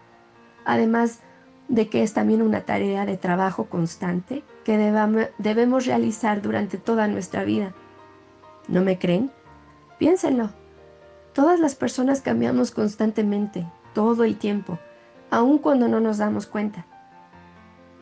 [0.65, 1.21] Además,
[1.69, 4.77] de que es también una tarea de trabajo constante que
[5.39, 7.73] debemos realizar durante toda nuestra vida.
[8.69, 9.31] ¿No me creen?
[10.01, 10.51] Piénsenlo.
[11.33, 14.81] Todas las personas cambiamos constantemente, todo el tiempo,
[15.31, 16.85] aun cuando no nos damos cuenta.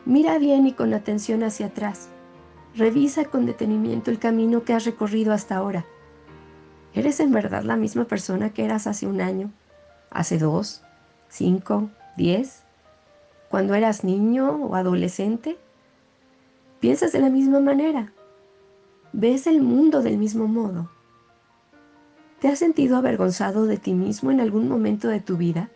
[0.05, 2.09] Mira bien y con atención hacia atrás.
[2.73, 5.85] Revisa con detenimiento el camino que has recorrido hasta ahora.
[6.95, 9.51] ¿Eres en verdad la misma persona que eras hace un año?
[10.09, 10.81] ¿Hace dos?
[11.27, 11.91] ¿Cinco?
[12.17, 12.63] ¿Diez?
[13.49, 15.57] cuando eras niño o adolescente?
[16.79, 18.13] ¿Piensas de la misma manera?
[19.11, 20.89] ¿Ves el mundo del mismo modo?
[22.39, 25.69] ¿Te has sentido avergonzado de ti mismo en algún momento de tu vida?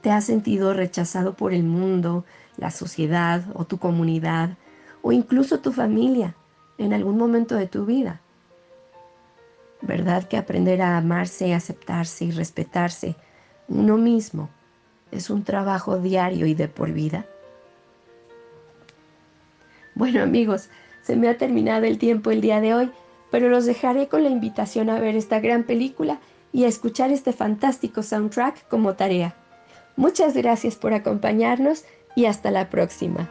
[0.00, 2.24] ¿Te has sentido rechazado por el mundo,
[2.56, 4.56] la sociedad o tu comunidad
[5.02, 6.34] o incluso tu familia
[6.78, 8.20] en algún momento de tu vida?
[9.82, 13.16] ¿Verdad que aprender a amarse, aceptarse y respetarse
[13.70, 14.50] uno mismo
[15.12, 17.24] es un trabajo diario y de por vida.
[19.94, 20.68] Bueno amigos,
[21.02, 22.90] se me ha terminado el tiempo el día de hoy,
[23.30, 26.20] pero los dejaré con la invitación a ver esta gran película
[26.52, 29.34] y a escuchar este fantástico soundtrack como tarea.
[29.96, 31.84] Muchas gracias por acompañarnos
[32.16, 33.30] y hasta la próxima.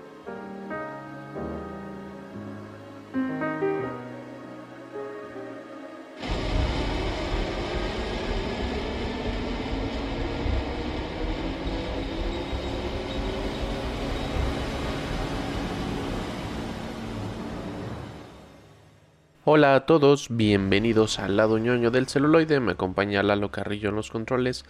[19.53, 24.09] Hola a todos, bienvenidos al lado ñoño del celuloide, me acompaña Lalo Carrillo en los
[24.09, 24.63] controles,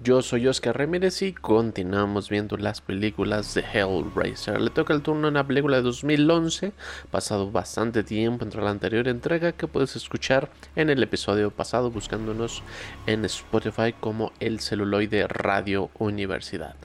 [0.00, 4.60] yo soy Oscar Ramírez y continuamos viendo las películas de Hellraiser.
[4.60, 6.70] Le toca el turno a una película de 2011,
[7.10, 12.62] pasado bastante tiempo entre la anterior entrega que puedes escuchar en el episodio pasado buscándonos
[13.08, 16.76] en Spotify como el celuloide Radio Universidad.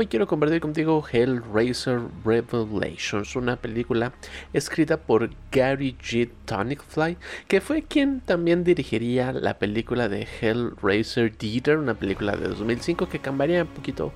[0.00, 4.12] Hoy quiero compartir contigo Hellraiser Revelations, una película
[4.52, 6.30] escrita por Gary G.
[6.44, 7.16] Tonicfly,
[7.48, 13.18] que fue quien también dirigiría la película de Hellraiser Dieter, una película de 2005 que
[13.18, 14.12] cambiaría un poquito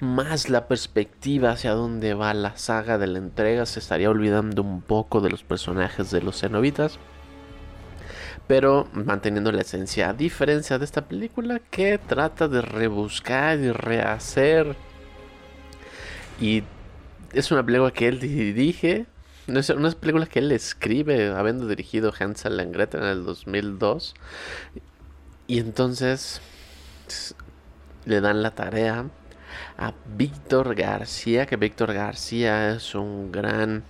[0.00, 4.80] más la perspectiva hacia dónde va la saga de la entrega, se estaría olvidando un
[4.80, 6.98] poco de los personajes de los cenobitas
[8.48, 14.76] pero manteniendo la esencia, a diferencia de esta película que trata de rebuscar y rehacer.
[16.40, 16.62] Y
[17.32, 19.06] es una película que él dirige,
[19.46, 24.14] no es una película que él escribe, habiendo dirigido Hansel and Gretel en el 2002.
[25.46, 26.40] Y entonces
[28.04, 29.06] le dan la tarea
[29.78, 33.84] a Víctor García, que Víctor García es un gran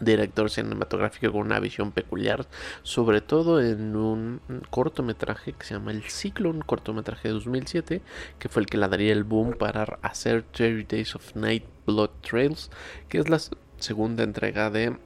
[0.00, 2.46] director cinematográfico con una visión peculiar,
[2.82, 8.02] sobre todo en un cortometraje que se llama El Ciclo, un cortometraje de 2007,
[8.38, 12.10] que fue el que le daría el boom para hacer Cherry Days of Night Blood
[12.22, 12.70] Trails,
[13.08, 13.38] que es la
[13.78, 14.96] segunda entrega de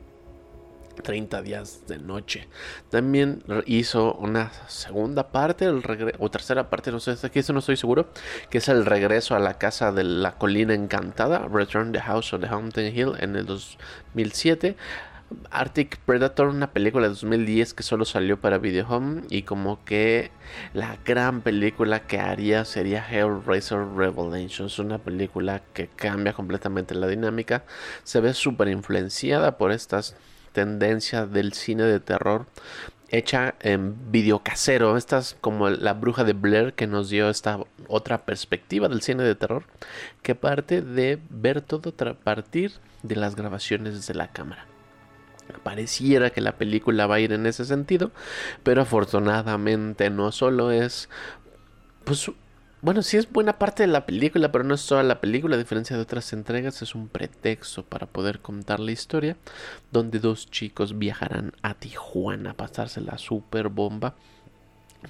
[1.03, 2.49] 30 días de noche.
[2.91, 5.83] También hizo una segunda parte, el
[6.19, 8.09] o tercera parte, no sé, aquí eso no estoy seguro,
[8.51, 12.41] que es el regreso a la casa de la colina encantada, Return the House of
[12.41, 14.77] the Haunted Hill en el 2007.
[15.51, 20.31] Arctic Predator, una película de 2010 que solo salió para Video Home y como que
[20.75, 27.65] la gran película que haría sería Hellraiser Revelations, una película que cambia completamente la dinámica,
[28.03, 30.17] se ve súper influenciada por estas
[30.53, 32.47] tendencia del cine de terror
[33.11, 34.97] hecha en video casero.
[34.97, 37.59] Esta es como la bruja de Blair que nos dio esta
[37.89, 39.65] otra perspectiva del cine de terror
[40.23, 44.67] que parte de ver todo a partir de las grabaciones desde la cámara.
[45.65, 48.13] Pareciera que la película va a ir en ese sentido,
[48.63, 51.09] pero afortunadamente no solo es
[52.05, 52.31] pues
[52.83, 55.57] bueno, sí es buena parte de la película, pero no es toda la película.
[55.57, 59.37] A diferencia de otras entregas, es un pretexto para poder contar la historia.
[59.93, 64.15] Donde dos chicos viajarán a Tijuana a pasarse la super bomba.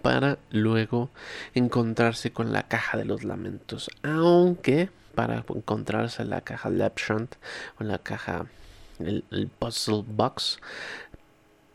[0.03, 1.11] Para luego
[1.55, 3.91] encontrarse con la caja de los lamentos.
[4.03, 7.35] Aunque para encontrarse la caja Lepshant
[7.81, 8.47] o la caja
[9.01, 10.59] el, puzzle box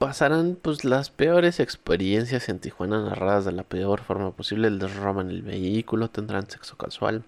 [0.05, 4.69] pasarán pues las peores experiencias en Tijuana narradas de la peor forma posible.
[4.69, 7.23] Les roban el vehículo, tendrán sexo casual.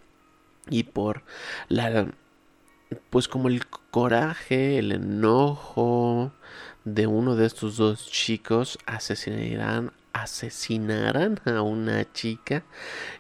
[0.70, 1.24] Y por
[1.70, 2.14] la
[3.10, 6.32] pues como el coraje, el enojo
[6.86, 12.64] de uno de estos dos chicos asesinarán asesinarán a una chica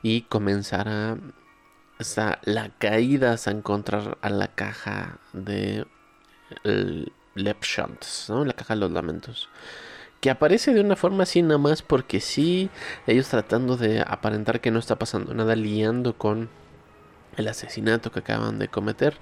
[0.04, 1.18] y comenzará
[2.44, 5.88] la caída a encontrar a la caja de
[7.38, 8.46] Lepshant, ¿no?
[8.46, 9.50] La caja de los lamentos.
[10.22, 12.70] Que aparece de una forma así nada más porque sí,
[13.06, 16.50] ellos tratando de aparentar que no está pasando nada, liando con
[17.38, 19.16] el asesinato que acaban de cometer.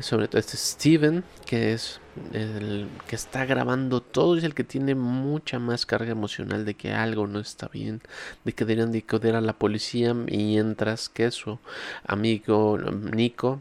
[0.00, 2.00] Sobre todo este Steven, que es
[2.32, 6.92] el que está grabando todo, es el que tiene mucha más carga emocional de que
[6.92, 8.00] algo no está bien,
[8.44, 9.04] de que deberían de
[9.36, 11.58] a la policía, mientras que su
[12.06, 13.60] amigo Nico,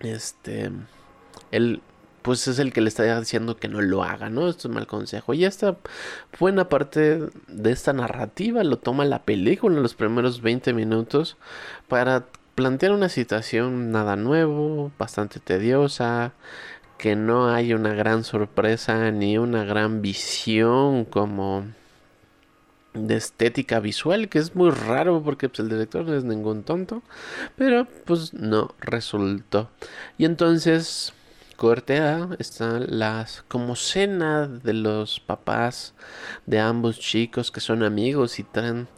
[0.00, 0.70] este,
[1.50, 1.80] él
[2.24, 4.48] pues es el que le está diciendo que no lo haga, ¿no?
[4.48, 5.34] Esto es mal consejo.
[5.34, 5.76] Y esta
[6.40, 11.36] buena parte de esta narrativa lo toma la película en los primeros 20 minutos
[11.86, 16.32] para plantear una situación nada nuevo, bastante tediosa,
[16.96, 21.66] que no hay una gran sorpresa ni una gran visión como
[22.94, 27.02] de estética visual, que es muy raro porque pues, el director no es ningún tonto,
[27.56, 29.68] pero pues no resultó.
[30.16, 31.12] Y entonces
[31.54, 35.94] corte A están las como cena de los papás
[36.46, 38.88] de ambos chicos que son amigos y están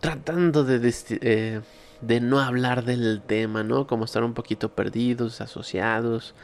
[0.00, 1.60] tratando de, eh,
[2.00, 3.86] de no hablar del tema, ¿no?
[3.86, 6.34] Como estar un poquito perdidos, asociados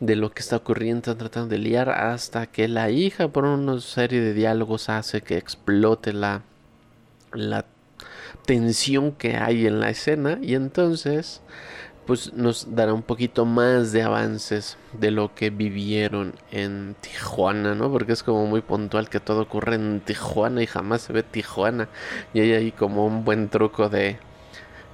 [0.00, 4.20] de lo que está ocurriendo, tratando de liar hasta que la hija por una serie
[4.20, 6.42] de diálogos hace que explote la
[7.32, 7.64] la
[8.46, 11.40] tensión que hay en la escena y entonces
[12.10, 17.88] pues nos dará un poquito más de avances de lo que vivieron en Tijuana, ¿no?
[17.92, 21.88] Porque es como muy puntual que todo ocurre en Tijuana y jamás se ve Tijuana.
[22.34, 24.18] Y hay ahí como un buen truco de...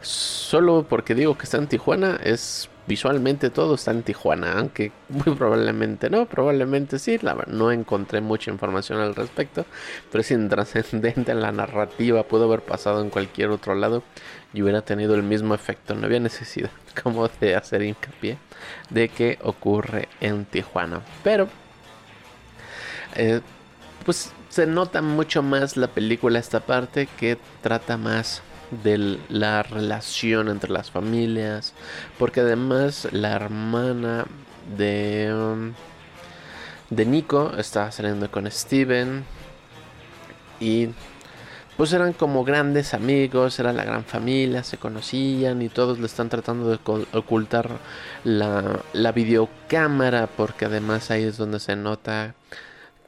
[0.02, 5.34] Solo porque digo que está en Tijuana es visualmente todo está en Tijuana, aunque muy
[5.36, 9.66] probablemente no, probablemente sí, la no encontré mucha información al respecto,
[10.10, 14.02] pero es intrascendente en la narrativa, pudo haber pasado en cualquier otro lado
[14.52, 16.70] y hubiera tenido el mismo efecto, no había necesidad
[17.02, 18.38] como de hacer hincapié
[18.90, 21.48] de que ocurre en Tijuana, pero
[23.16, 23.40] eh,
[24.04, 30.48] pues se nota mucho más la película esta parte que trata más de la relación
[30.48, 31.74] entre las familias,
[32.18, 34.26] porque además la hermana
[34.76, 35.72] de um,
[36.90, 39.24] de Nico estaba saliendo con Steven
[40.60, 40.88] y
[41.76, 46.30] pues eran como grandes amigos, era la gran familia, se conocían y todos le están
[46.30, 46.78] tratando de
[47.12, 47.70] ocultar
[48.24, 52.34] la, la videocámara porque además ahí es donde se nota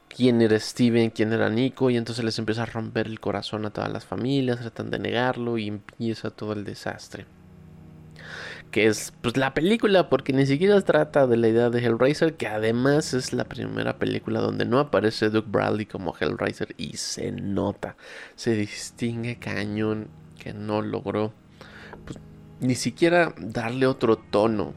[0.09, 3.69] quién era Steven, quién era Nico, y entonces les empieza a romper el corazón a
[3.69, 7.25] todas las familias, tratan de negarlo y empieza todo el desastre.
[8.71, 12.47] Que es pues la película, porque ni siquiera trata de la idea de Hellraiser, que
[12.47, 17.95] además es la primera película donde no aparece Doug Bradley como Hellraiser y se nota,
[18.35, 21.33] se distingue cañón que no logró
[22.05, 22.19] pues,
[22.59, 24.73] ni siquiera darle otro tono.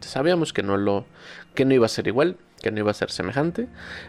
[0.00, 1.06] Sabíamos que no lo
[1.54, 3.68] que no iba a ser igual, que no iba a ser semejante,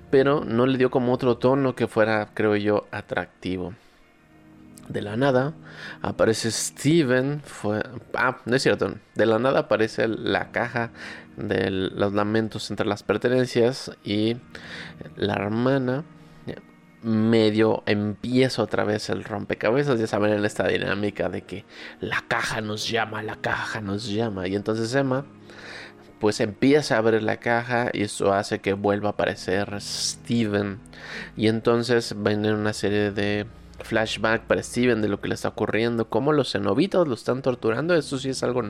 [0.09, 3.73] pero no le dio como otro tono que fuera, creo yo, atractivo.
[4.89, 5.53] De la nada
[6.01, 7.41] aparece Steven.
[8.13, 8.95] Ah, no es cierto.
[9.15, 10.91] De la nada aparece la caja
[11.35, 13.91] de los lamentos entre las pertenencias.
[14.05, 14.37] Y
[15.17, 16.05] la hermana
[17.03, 19.99] medio empieza otra vez el rompecabezas.
[19.99, 21.65] Ya saben en esta dinámica de que
[21.99, 24.47] la caja nos llama, la caja nos llama.
[24.47, 25.25] Y entonces Emma
[26.19, 30.79] pues empieza a abrir la caja y eso hace que vuelva a aparecer Steven.
[31.35, 33.45] Y entonces viene una serie de
[33.83, 37.95] flashback para Steven de lo que le está ocurriendo, cómo los cenobitas lo están torturando.
[37.95, 38.63] Eso sí es algo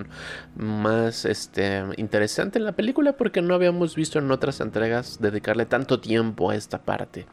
[0.55, 5.99] más este, interesante en la película porque no habíamos visto en otras entregas dedicarle tanto
[5.99, 7.25] tiempo a esta parte.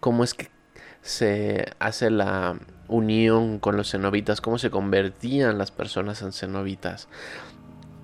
[0.00, 0.48] Cómo es que
[1.02, 2.58] se hace la
[2.88, 7.08] unión con los cenobitas, cómo se convertían las personas en cenobitas.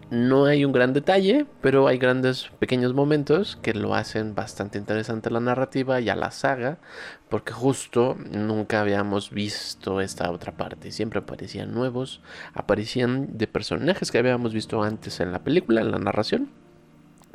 [0.09, 5.31] No hay un gran detalle, pero hay grandes pequeños momentos que lo hacen bastante interesante
[5.31, 6.79] la narrativa y a la saga,
[7.29, 10.93] porque justo nunca habíamos visto esta otra parte.
[10.93, 12.21] Siempre aparecían nuevos,
[12.55, 16.51] aparecían de personajes que habíamos visto antes en la película, en la narración,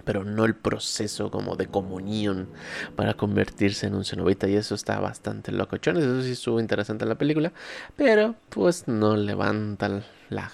[0.05, 2.47] pero no el proceso como de comunión
[2.95, 7.09] para convertirse en un cenobita y eso está bastante locochón, eso sí estuvo interesante en
[7.09, 7.51] la película,
[7.97, 10.51] pero pues no levanta la,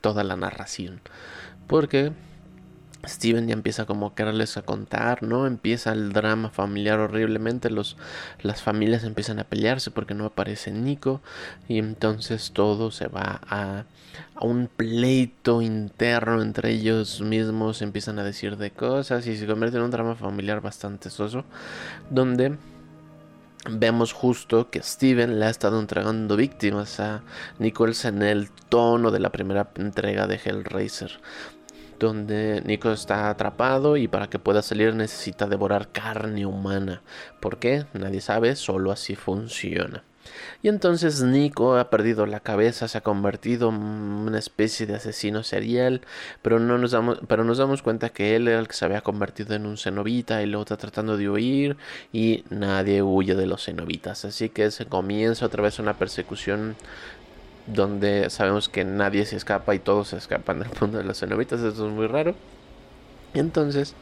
[0.00, 1.00] toda la narración.
[1.66, 2.12] Porque
[3.08, 5.46] Steven ya empieza como a quererles a contar, ¿no?
[5.46, 7.96] Empieza el drama familiar horriblemente, los,
[8.42, 11.20] las familias empiezan a pelearse porque no aparece Nico
[11.68, 13.84] y entonces todo se va a,
[14.34, 19.78] a un pleito interno entre ellos mismos, empiezan a decir de cosas y se convierte
[19.78, 21.44] en un drama familiar bastante soso,
[22.10, 22.56] donde
[23.68, 27.22] vemos justo que Steven le ha estado entregando víctimas a
[27.58, 31.20] Nichols en el tono de la primera entrega de Hellraiser
[31.98, 37.02] donde Nico está atrapado y para que pueda salir necesita devorar carne humana.
[37.40, 37.86] ¿Por qué?
[37.92, 40.04] Nadie sabe, solo así funciona.
[40.62, 45.42] Y entonces Nico ha perdido la cabeza, se ha convertido en una especie de asesino
[45.42, 46.02] serial,
[46.42, 49.00] pero, no nos damos, pero nos damos cuenta que él era el que se había
[49.00, 51.76] convertido en un cenobita y luego está tratando de huir
[52.12, 54.24] y nadie huye de los cenobitas.
[54.24, 56.76] Así que se comienza otra vez una persecución
[57.66, 61.60] donde sabemos que nadie se escapa y todos se escapan del mundo de los cenobitas,
[61.60, 62.34] eso es muy raro.
[63.34, 63.94] Entonces,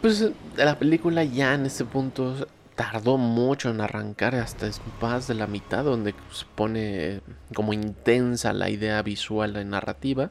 [0.00, 5.34] pues la película ya en este punto tardó mucho en arrancar, hasta es más de
[5.34, 7.20] la mitad, donde se pone
[7.54, 10.30] como intensa la idea visual y narrativa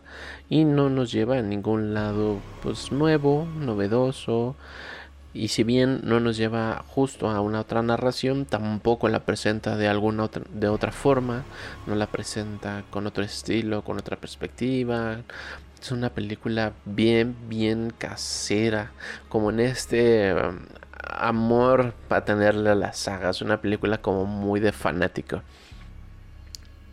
[0.49, 4.55] y no nos lleva a ningún lado pues nuevo, novedoso.
[5.33, 9.87] Y si bien no nos lleva justo a una otra narración, tampoco la presenta de
[9.87, 11.43] alguna otra, de otra forma,
[11.87, 15.21] no la presenta con otro estilo, con otra perspectiva.
[15.81, 18.91] Es una película bien, bien casera,
[19.27, 20.59] como en este um,
[21.01, 23.31] amor para tenerle a la saga.
[23.31, 25.41] Es una película como muy de fanático.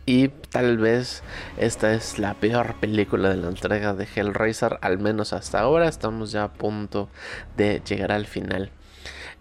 [0.05, 1.23] Y tal vez
[1.57, 5.87] esta es la peor película de la entrega de Hellraiser, al menos hasta ahora.
[5.87, 7.09] Estamos ya a punto
[7.55, 8.71] de llegar al final.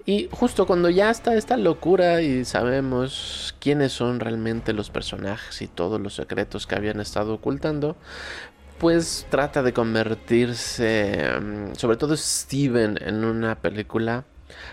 [0.07, 5.69] Y justo cuando ya está esta locura y sabemos quiénes son realmente los personajes y
[5.69, 7.97] todos los secretos que habían estado ocultando,
[8.79, 14.25] pues trata de convertirse, mm, sobre todo Steven, en una película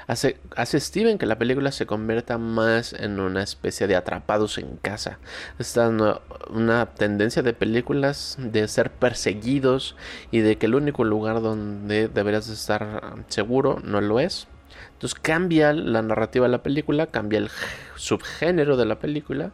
[0.08, 4.78] Hace, hace Steven que la película se convierta más en una especie de atrapados en
[4.78, 5.20] casa.
[5.60, 9.96] Está una, una tendencia de películas de ser perseguidos
[10.32, 14.48] y de que el único lugar donde deberías estar seguro no lo es.
[14.94, 17.50] Entonces cambia la narrativa de la película, cambia el
[17.96, 19.52] subgénero de la película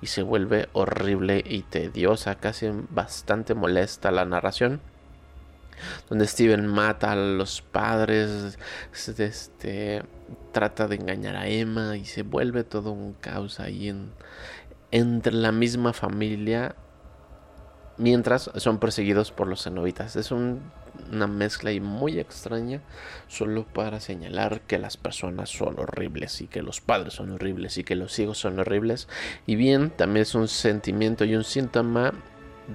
[0.00, 4.80] y se vuelve horrible y tediosa, casi bastante molesta la narración
[6.08, 8.58] donde Steven mata a los padres,
[9.18, 10.02] este,
[10.52, 14.12] trata de engañar a Emma y se vuelve todo un caos ahí en,
[14.90, 16.76] entre la misma familia
[17.96, 20.16] mientras son perseguidos por los cenobitas.
[20.16, 22.80] Es una mezcla y muy extraña
[23.28, 27.84] solo para señalar que las personas son horribles y que los padres son horribles y
[27.84, 29.08] que los hijos son horribles.
[29.46, 32.12] Y bien, también es un sentimiento y un síntoma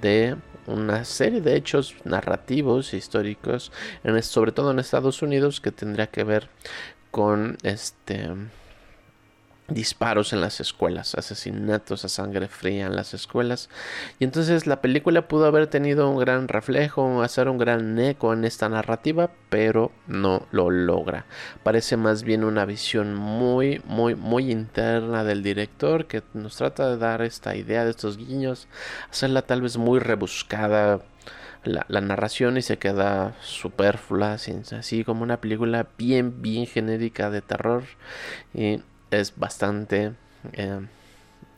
[0.02, 0.36] de
[0.70, 3.72] una serie de hechos narrativos históricos,
[4.03, 6.49] en, sobre todo en Estados Unidos, que tendría que ver
[7.11, 8.30] con este
[9.70, 13.70] disparos en las escuelas, asesinatos a sangre fría en las escuelas.
[14.20, 18.45] Y entonces la película pudo haber tenido un gran reflejo, hacer un gran eco en
[18.45, 21.26] esta narrativa, pero no lo logra.
[21.63, 26.97] Parece más bien una visión muy, muy, muy interna del director que nos trata de
[26.97, 28.67] dar esta idea de estos guiños,
[29.09, 31.01] hacerla tal vez muy rebuscada.
[31.65, 37.84] La, narración y se queda superflua, así como una película bien, bien genérica de terror.
[38.53, 38.82] Y
[39.12, 40.14] es bastante
[40.53, 40.80] eh,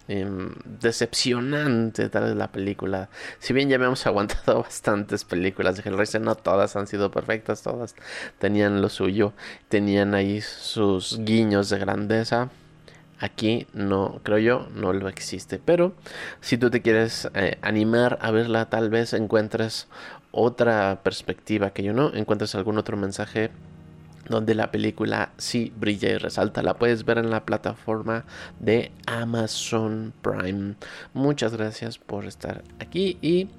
[0.07, 3.09] em, decepcionante tal vez la película.
[3.39, 7.95] Si bien ya hemos aguantado bastantes películas de Hellraiser, no todas han sido perfectas, todas
[8.39, 9.33] tenían lo suyo,
[9.69, 12.49] tenían ahí sus guiños de grandeza.
[13.19, 15.59] Aquí no, creo yo, no lo existe.
[15.63, 15.93] Pero
[16.39, 19.87] si tú te quieres eh, animar a verla, tal vez encuentres
[20.31, 23.51] otra perspectiva que yo no, encuentres algún otro mensaje
[24.31, 26.63] donde la película sí brilla y resalta.
[26.63, 28.25] La puedes ver en la plataforma
[28.59, 30.75] de Amazon Prime.
[31.13, 33.49] Muchas gracias por estar aquí y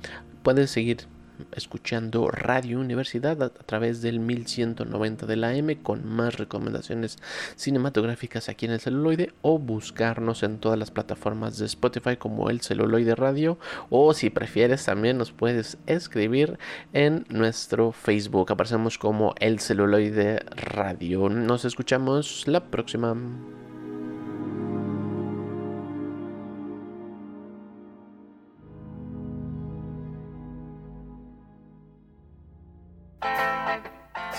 [0.43, 1.07] puedes seguir
[1.53, 7.18] escuchando Radio Universidad a, través del 1190 de la M con más recomendaciones
[7.57, 12.61] cinematográficas aquí en el celuloide o buscarnos en todas las plataformas de Spotify como el
[12.61, 13.59] celuloide radio
[13.91, 16.59] o si prefieres también nos puedes escribir
[16.93, 18.53] en nuestro Facebook.
[18.53, 21.28] Aparecemos como el celuloide radio.
[21.28, 23.14] Nos escuchamos la próxima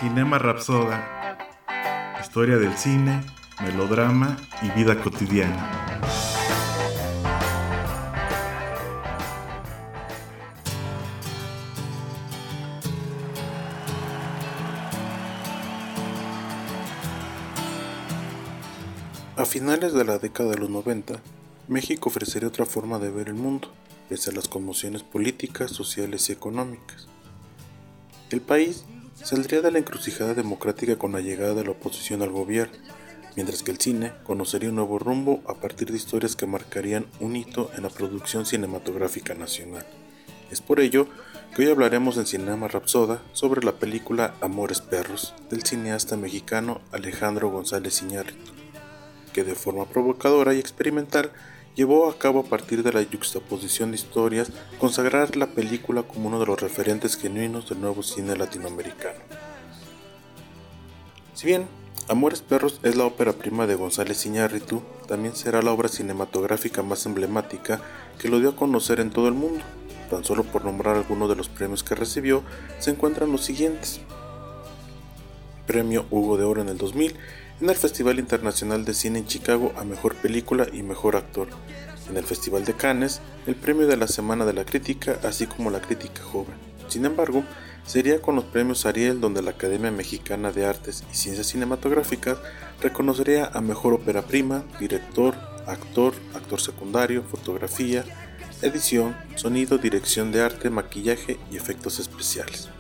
[0.04, 1.38] Cinema Rapsoda.
[2.22, 3.24] Historia del cine,
[3.62, 5.95] melodrama y vida cotidiana.
[19.38, 21.22] A finales de la década de los 90,
[21.70, 23.72] México ofrecería otra forma de ver el mundo,
[24.10, 27.08] pese a las conmociones políticas, sociales y económicas.
[28.32, 28.84] El país
[29.16, 32.78] saldría de la encrucijada democrática con la llegada de la oposición al gobierno,
[33.36, 37.36] mientras que el cine conocería un nuevo rumbo a partir de historias que marcarían un
[37.36, 39.86] hito en la producción cinematográfica nacional.
[40.51, 41.07] Es por ello
[41.55, 47.49] que hoy hablaremos en Cinema Rapsoda sobre la película Amores Perros del cineasta mexicano Alejandro
[47.49, 48.51] González Iñárritu,
[49.34, 51.32] que de forma provocadora y experimental
[51.76, 56.40] llevó a cabo a partir de la yuxtaposición de historias consagrar la película como uno
[56.40, 59.20] de los referentes genuinos del nuevo cine latinoamericano.
[61.34, 61.68] Si bien
[62.10, 67.06] Amores Perros es la ópera prima de González Iñárritu, también será la obra cinematográfica más
[67.06, 67.80] emblemática
[68.20, 69.64] que lo dio a conocer en todo el mundo.
[70.10, 72.44] Tan solo por nombrar algunos de los premios que recibió,
[72.80, 74.02] se encuentran los siguientes.
[75.66, 77.16] Premio Hugo de Oro en el 2000
[77.64, 81.47] en el Festival Internacional de Cine en Chicago a Mejor Película y Mejor Actor,
[82.09, 85.72] en el Festival de Cannes, el premio de la Semana de la Crítica, así como
[85.72, 86.55] la Crítica Joven.
[86.89, 87.45] Sin embargo,
[87.86, 92.38] sería con los premios Ariel donde la Academia Mexicana de Artes y Ciencias Cinematográficas
[92.82, 95.34] reconocería a Mejor Ópera Prima, Director,
[95.66, 98.03] Actor, Actor Secundario, Fotografía,
[98.61, 102.73] Edición, Sonido, Dirección de Arte, Maquillaje y Efectos Especiales.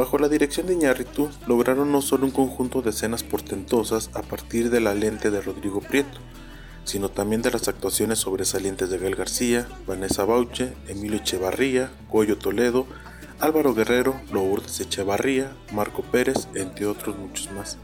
[0.00, 4.70] Bajo la dirección de Iñárritu lograron no solo un conjunto de escenas portentosas a partir
[4.70, 6.20] de la lente de Rodrigo Prieto,
[6.84, 12.86] sino también de las actuaciones sobresalientes de Gael García, Vanessa Bauche, Emilio Echevarría, Goyo Toledo,
[13.40, 17.76] Álvaro Guerrero, Lourdes Echevarría, Marco Pérez, entre otros muchos más,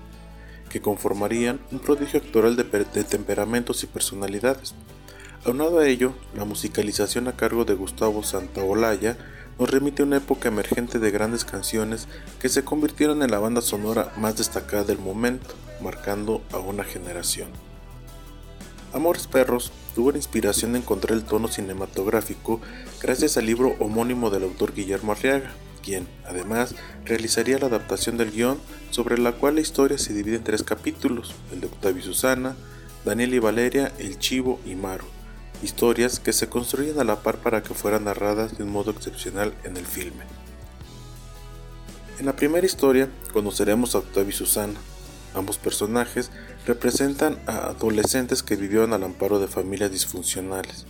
[0.70, 4.74] que conformarían un prodigio actoral de, de temperamentos y personalidades.
[5.44, 9.18] Aunado a ello, la musicalización a cargo de Gustavo Santaolalla
[9.58, 12.08] nos remite a una época emergente de grandes canciones
[12.40, 17.48] que se convirtieron en la banda sonora más destacada del momento, marcando a una generación.
[18.92, 22.60] Amores Perros tuvo la inspiración de encontrar el tono cinematográfico
[23.00, 25.52] gracias al libro homónimo del autor Guillermo Arriaga,
[25.82, 28.58] quien, además, realizaría la adaptación del guion
[28.90, 32.56] sobre la cual la historia se divide en tres capítulos, el de Octavio y Susana,
[33.04, 35.04] Daniel y Valeria, El Chivo y Maro,
[35.62, 39.54] historias que se construyen a la par para que fueran narradas de un modo excepcional
[39.64, 40.24] en el filme.
[42.18, 44.78] En la primera historia conoceremos a Octavio y Susana.
[45.34, 46.30] Ambos personajes
[46.66, 50.86] representan a adolescentes que vivieron al amparo de familias disfuncionales.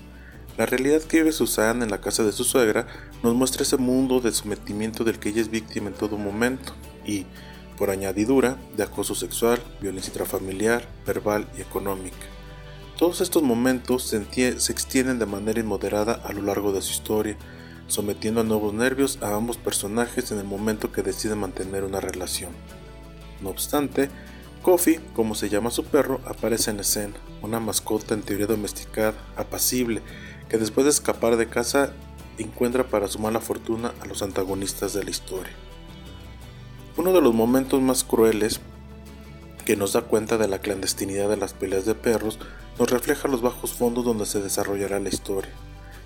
[0.57, 2.87] La realidad que vive Susana en la casa de su suegra
[3.23, 6.73] nos muestra ese mundo de sometimiento del que ella es víctima en todo momento
[7.05, 7.27] y,
[7.77, 12.36] por añadidura, de acoso sexual, violencia intrafamiliar, verbal y económica.
[12.99, 14.17] Todos estos momentos se,
[14.73, 17.37] extienden de manera inmoderada a lo largo de su historia,
[17.89, 22.53] sometiendo a nuevos nervios a ambos personajes en el momento que deciden mantener una relación.
[23.43, 24.09] No obstante,
[24.63, 30.01] Coffee, como se llama su perro, aparece en escena, una mascota en teoría domesticada, apacible,
[30.49, 31.93] que después de escapar de casa
[32.39, 35.53] encuentra para su mala fortuna a los antagonistas de la historia.
[36.97, 38.59] Uno de los momentos más crueles
[39.67, 42.39] que nos da cuenta de la clandestinidad de las peleas de perros
[42.79, 45.51] nos refleja los bajos fondos donde se desarrollará la historia.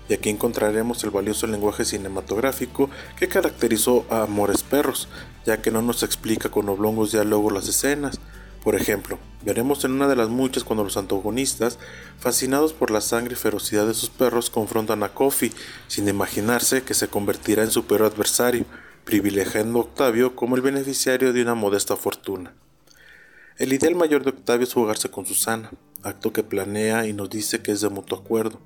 [0.09, 5.07] Y aquí encontraremos el valioso lenguaje cinematográfico que caracterizó a Amores Perros,
[5.45, 8.19] ya que no nos explica con oblongos diálogos las escenas.
[8.63, 11.79] Por ejemplo, veremos en una de las muchas cuando los antagonistas,
[12.19, 15.53] fascinados por la sangre y ferocidad de sus perros, confrontan a Coffee,
[15.87, 18.65] sin imaginarse que se convertirá en su peor adversario,
[19.03, 22.53] privilegiando a Octavio como el beneficiario de una modesta fortuna.
[23.57, 25.71] El ideal mayor de Octavio es jugarse con Susana,
[26.03, 28.59] acto que planea y nos dice que es de mutuo acuerdo.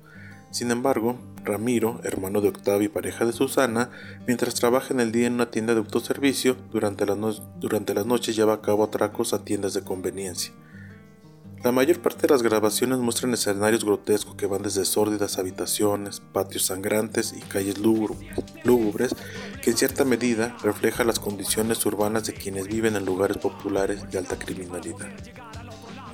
[0.50, 3.90] Sin embargo, Ramiro, hermano de Octavio y pareja de Susana,
[4.26, 7.04] mientras trabaja en el día en una tienda de autoservicio, durante,
[7.58, 10.52] durante las noches lleva a cabo atracos a tiendas de conveniencia.
[11.62, 16.66] La mayor parte de las grabaciones muestran escenarios grotescos que van desde sórdidas habitaciones, patios
[16.66, 19.16] sangrantes y calles lúgubres,
[19.62, 24.18] que en cierta medida reflejan las condiciones urbanas de quienes viven en lugares populares de
[24.18, 25.08] alta criminalidad.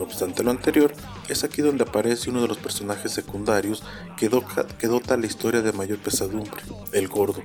[0.03, 0.93] No obstante lo anterior,
[1.29, 3.85] es aquí donde aparece uno de los personajes secundarios
[4.17, 7.41] que, dota la historia de mayor pesadumbre, el gordo,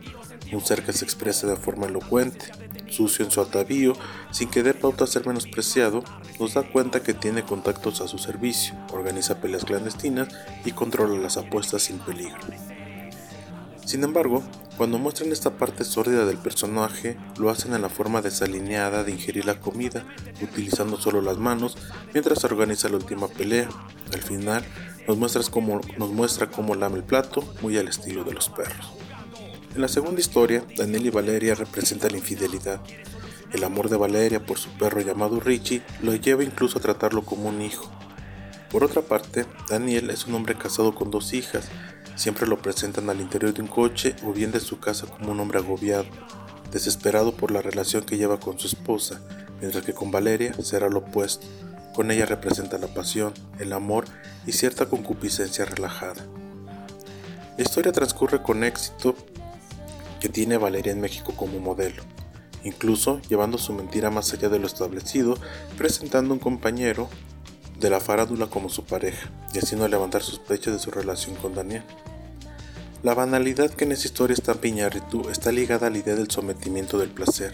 [0.51, 2.51] un ser que se expresa de forma elocuente,
[2.89, 3.93] sucio en su atavío,
[4.31, 6.03] sin que dé pauta a ser menospreciado,
[6.39, 10.29] nos da cuenta que tiene contactos a su servicio, organiza peleas clandestinas
[10.65, 12.39] y controla las apuestas sin peligro.
[13.87, 14.43] Sin embargo,
[14.75, 19.45] cuando muestran esta parte sórdida del personaje, lo hacen en la forma desalineada de ingerir
[19.45, 20.05] la comida,
[20.41, 21.77] utilizando solo las manos,
[22.13, 23.69] mientras organiza la última pelea.
[24.11, 24.65] Al final,
[25.07, 28.91] nos, muestras cómo, nos muestra cómo lame el plato, muy al estilo de los perros.
[29.73, 32.81] En la segunda historia, Daniel y Valeria representan la infidelidad.
[33.53, 37.47] El amor de Valeria por su perro llamado Richie lo lleva incluso a tratarlo como
[37.47, 37.89] un hijo.
[38.69, 41.69] Por otra parte, Daniel es un hombre casado con dos hijas,
[42.17, 45.39] siempre lo presentan al interior de un coche o bien de su casa como un
[45.39, 46.07] hombre agobiado,
[46.71, 49.21] desesperado por la relación que lleva con su esposa,
[49.61, 51.47] mientras que con Valeria será lo opuesto.
[51.95, 54.05] Con ella representa la pasión, el amor
[54.45, 56.25] y cierta concupiscencia relajada.
[57.57, 59.15] La historia transcurre con éxito
[60.19, 62.03] que tiene Valeria en México como modelo,
[62.63, 65.37] incluso llevando su mentira más allá de lo establecido,
[65.77, 67.09] presentando un compañero
[67.79, 71.83] de la farándula como su pareja y haciendo levantar sospechas de su relación con Daniel.
[73.03, 74.79] La banalidad que en esta historia está en
[75.29, 77.53] está ligada a la idea del sometimiento del placer,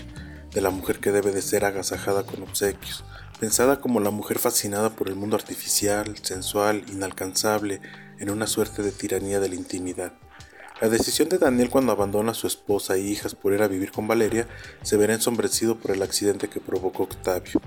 [0.53, 3.03] de la mujer que debe de ser agasajada con obsequios,
[3.39, 7.81] pensada como la mujer fascinada por el mundo artificial, sensual, inalcanzable,
[8.19, 10.13] en una suerte de tiranía de la intimidad.
[10.79, 13.91] La decisión de Daniel cuando abandona a su esposa e hijas por ir a vivir
[13.91, 14.47] con Valeria
[14.81, 17.61] se verá ensombrecido por el accidente que provocó Octavio.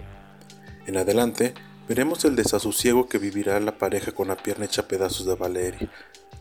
[0.87, 1.55] En adelante,
[1.89, 5.91] veremos el desasosiego que vivirá la pareja con la pierna hecha pedazos de Valeria.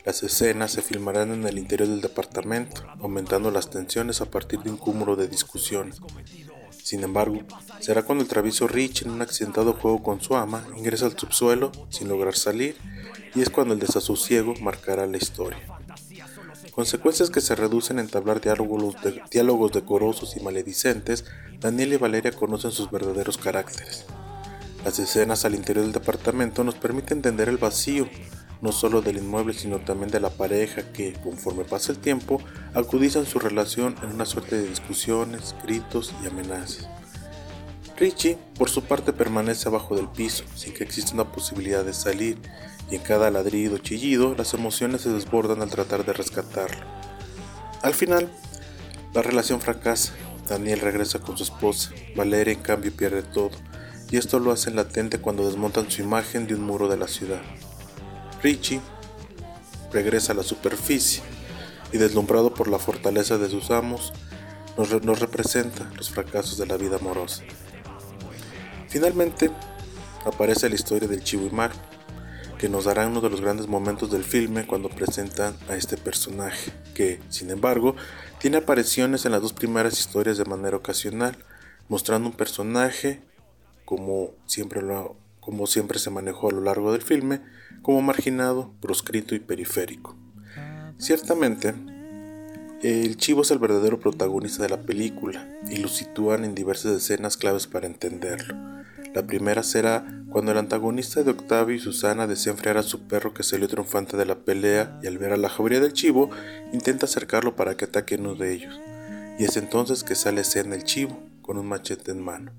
[0.04, 4.70] Las escenas se filmarán en el interior del departamento, aumentando las tensiones a partir de
[4.70, 6.00] un cúmulo de discusiones.
[6.84, 7.42] Sin embargo,
[7.80, 11.72] será cuando el travieso Rich en un accidentado juego con su ama ingresa al subsuelo
[11.90, 12.76] sin lograr salir
[13.34, 15.76] y es cuando el desasosiego marcará la historia
[16.76, 18.96] consecuencias que se reducen en entablar diálogos,
[19.32, 21.24] diálogos decorosos y maledicentes,
[21.62, 24.06] Daniel y Valeria conocen sus verdaderos caracteres.
[24.86, 28.08] Las escenas al interior del departamento nos permiten entender el vacío,
[28.62, 32.40] no solo del inmueble, sino también de la pareja que, conforme pasa el tiempo,
[32.76, 36.88] acudizan su relación en una suerte de discusiones, gritos y amenazas.
[37.98, 42.38] Richie, por su parte, permanece abajo del piso, sin que exista una posibilidad de salir,
[42.92, 46.86] y en cada ladrido chillido las emociones se desbordan al tratar de rescatarlo.
[47.82, 48.30] Al final,
[49.16, 50.14] la relación fracasa,
[50.48, 53.50] Daniel regresa con su esposa, Valeria en cambio pierde todo,
[54.12, 57.42] y esto lo hacen latente cuando desmontan su imagen de un muro de la ciudad.
[58.42, 58.82] Richie
[59.92, 61.24] regresa a la superficie
[61.92, 64.14] y deslumbrado por la fortaleza de sus amos,
[64.78, 67.44] nos, representa los fracasos de la vida amorosa.
[68.90, 69.52] Finalmente,
[70.26, 71.72] aparece la historia del Chivo y Mar,
[72.58, 76.72] que nos dará uno de los grandes momentos del filme cuando presentan a este personaje,
[76.94, 77.96] que, sin embargo,
[78.40, 81.38] tiene apariciones en las dos primeras historias de manera ocasional,
[81.88, 83.22] mostrando un personaje
[83.86, 87.42] como siempre, lo, como siempre se manejó a lo largo del filme,
[87.82, 90.16] como marginado, proscrito y periférico.
[90.98, 91.74] Ciertamente,
[92.82, 97.38] el chivo es el verdadero protagonista de la película y lo sitúan en diversas escenas
[97.38, 98.56] claves para entenderlo.
[99.14, 103.34] La primera será cuando el antagonista de Octavio y Susana desea enfriar a su perro
[103.34, 106.30] que salió triunfante de la pelea y al ver a la jauría del chivo
[106.74, 108.80] intenta acercarlo para que ataque uno de ellos.
[109.40, 112.52] Y es entonces que sale escena el chivo con un machete en mano.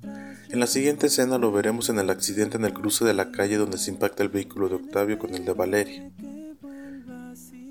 [0.49, 3.57] En la siguiente escena lo veremos en el accidente en el cruce de la calle
[3.57, 6.09] donde se impacta el vehículo de Octavio con el de Valeria.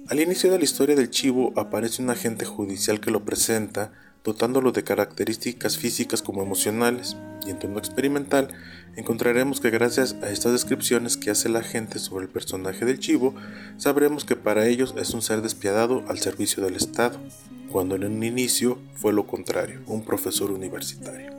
[0.10, 3.94] Al inicio de la historia del chivo aparece un agente judicial que lo presenta,
[4.26, 7.16] dotándolo de características físicas como emocionales,
[7.48, 8.50] y en tono experimental
[8.98, 13.36] encontraremos que gracias a estas descripciones que hace la gente sobre el personaje del chivo,
[13.78, 17.20] sabremos que para ellos es un ser despiadado al servicio del Estado,
[17.76, 21.30] cuando en un inicio fue lo contrario, un profesor universitario.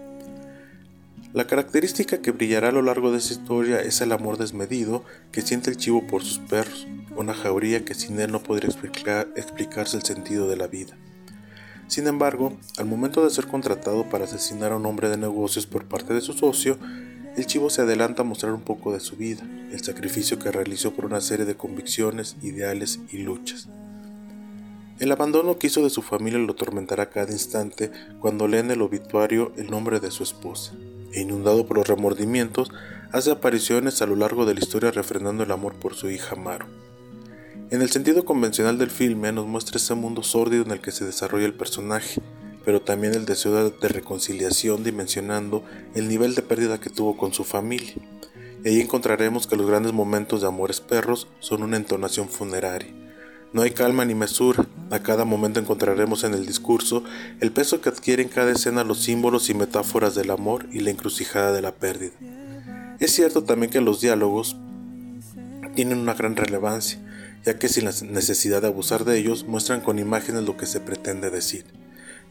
[1.32, 5.40] La característica que brillará a lo largo de esta historia es el amor desmedido que
[5.40, 10.02] siente el chivo por sus perros, una jauría que sin él no podría explicarse el
[10.02, 10.94] sentido de la vida.
[11.86, 15.86] Sin embargo, al momento de ser contratado para asesinar a un hombre de negocios por
[15.86, 16.76] parte de su socio,
[17.34, 20.92] el chivo se adelanta a mostrar un poco de su vida, el sacrificio que realizó
[20.92, 23.70] por una serie de convicciones, ideales y luchas.
[24.98, 28.80] El abandono que hizo de su familia lo atormentará cada instante cuando lee en el
[28.80, 30.72] obituario el nombre de su esposa
[31.12, 32.70] e inundado por los remordimientos,
[33.12, 36.66] hace apariciones a lo largo de la historia refrendando el amor por su hija Maru.
[37.70, 41.04] En el sentido convencional del filme nos muestra ese mundo sórdido en el que se
[41.04, 42.22] desarrolla el personaje,
[42.64, 45.62] pero también el deseo de reconciliación dimensionando
[45.94, 47.94] el nivel de pérdida que tuvo con su familia.
[48.64, 53.05] Y ahí encontraremos que los grandes momentos de Amores Perros son una entonación funeraria
[53.52, 54.66] no hay calma ni mesura.
[54.90, 57.02] A cada momento encontraremos en el discurso
[57.40, 61.52] el peso que adquieren cada escena los símbolos y metáforas del amor y la encrucijada
[61.52, 62.14] de la pérdida.
[63.00, 64.56] Es cierto también que los diálogos
[65.74, 67.00] tienen una gran relevancia,
[67.44, 70.80] ya que sin la necesidad de abusar de ellos muestran con imágenes lo que se
[70.80, 71.64] pretende decir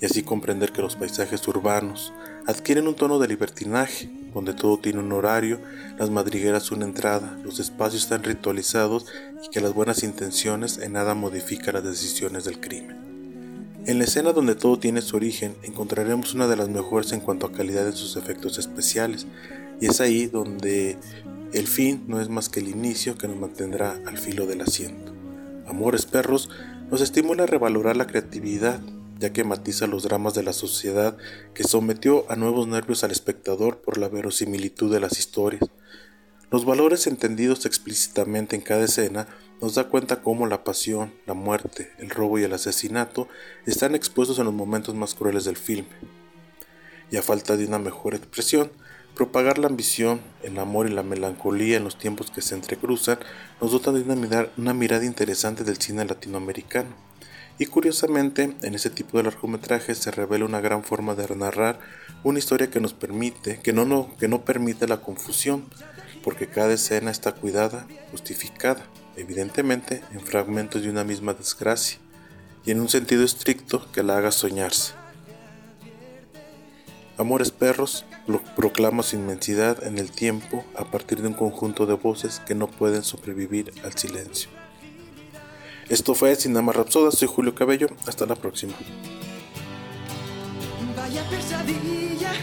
[0.01, 2.13] y así comprender que los paisajes urbanos
[2.47, 5.62] adquieren un tono de libertinaje, donde todo tiene un horario,
[5.98, 9.06] las madrigueras una entrada, los espacios están ritualizados
[9.44, 12.98] y que las buenas intenciones en nada modifican las decisiones del crimen.
[13.86, 17.46] En la escena donde todo tiene su origen encontraremos una de las mejores en cuanto
[17.46, 19.26] a calidad de sus efectos especiales,
[19.80, 20.98] y es ahí donde
[21.54, 25.14] el fin no es más que el inicio que nos mantendrá al filo del asiento.
[25.66, 26.50] Amores Perros
[26.92, 28.82] nos estimula a revalorar la creatividad,
[29.20, 31.18] ya que matiza los dramas de la sociedad
[31.53, 35.63] que sometió a nuevos nervios al espectador por la verosimilitud de las historias.
[36.51, 39.28] Los valores entendidos explícitamente en cada escena
[39.61, 43.28] nos da cuenta cómo la pasión, la muerte, el robo y el asesinato
[43.66, 45.89] están expuestos en los momentos más crueles del filme.
[47.09, 48.72] Y a falta de una mejor expresión,
[49.16, 53.20] propagar la ambición, el amor y la melancolía en los tiempos que se entrecruzan
[53.61, 57.05] nos dotan de una mirada interesante del cine latinoamericano
[57.58, 61.80] y curiosamente, en ese tipo de largometrajes se revela una gran forma de narrar
[62.24, 65.66] una historia que nos permite, que no, no, que no permite la confusión,
[66.24, 68.86] porque cada escena está cuidada, justificada,
[69.16, 71.99] evidentemente en fragmentos de una misma desgracia,
[72.66, 74.93] y en un sentido estricto que la haga soñarse.
[77.18, 78.03] Amores Perros
[78.58, 82.68] proclama su inmensidad en el tiempo a partir de un conjunto de voces que no
[82.68, 84.49] pueden sobrevivir al silencio.
[85.88, 88.74] Esto fue Cinema Rapsoda, soy Julio Cabello, hasta la próxima.
[90.98, 92.34] Vaya pesadilla,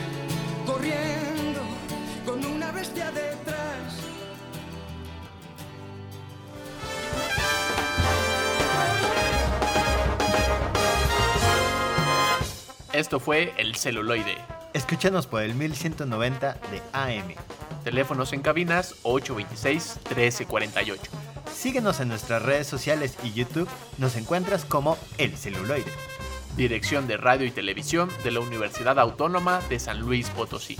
[0.64, 1.61] corriendo
[2.24, 3.99] con una bestia detrás.
[12.93, 14.36] Esto fue El Celuloide.
[14.72, 17.34] Escúchanos por el 1190 de AM.
[17.82, 20.99] Teléfonos en cabinas 826-1348.
[21.55, 25.90] Síguenos en nuestras redes sociales y YouTube, nos encuentras como El Celuloide.
[26.57, 30.76] Dirección de Radio y Televisión de la Universidad Autónoma de San Luis Potosí.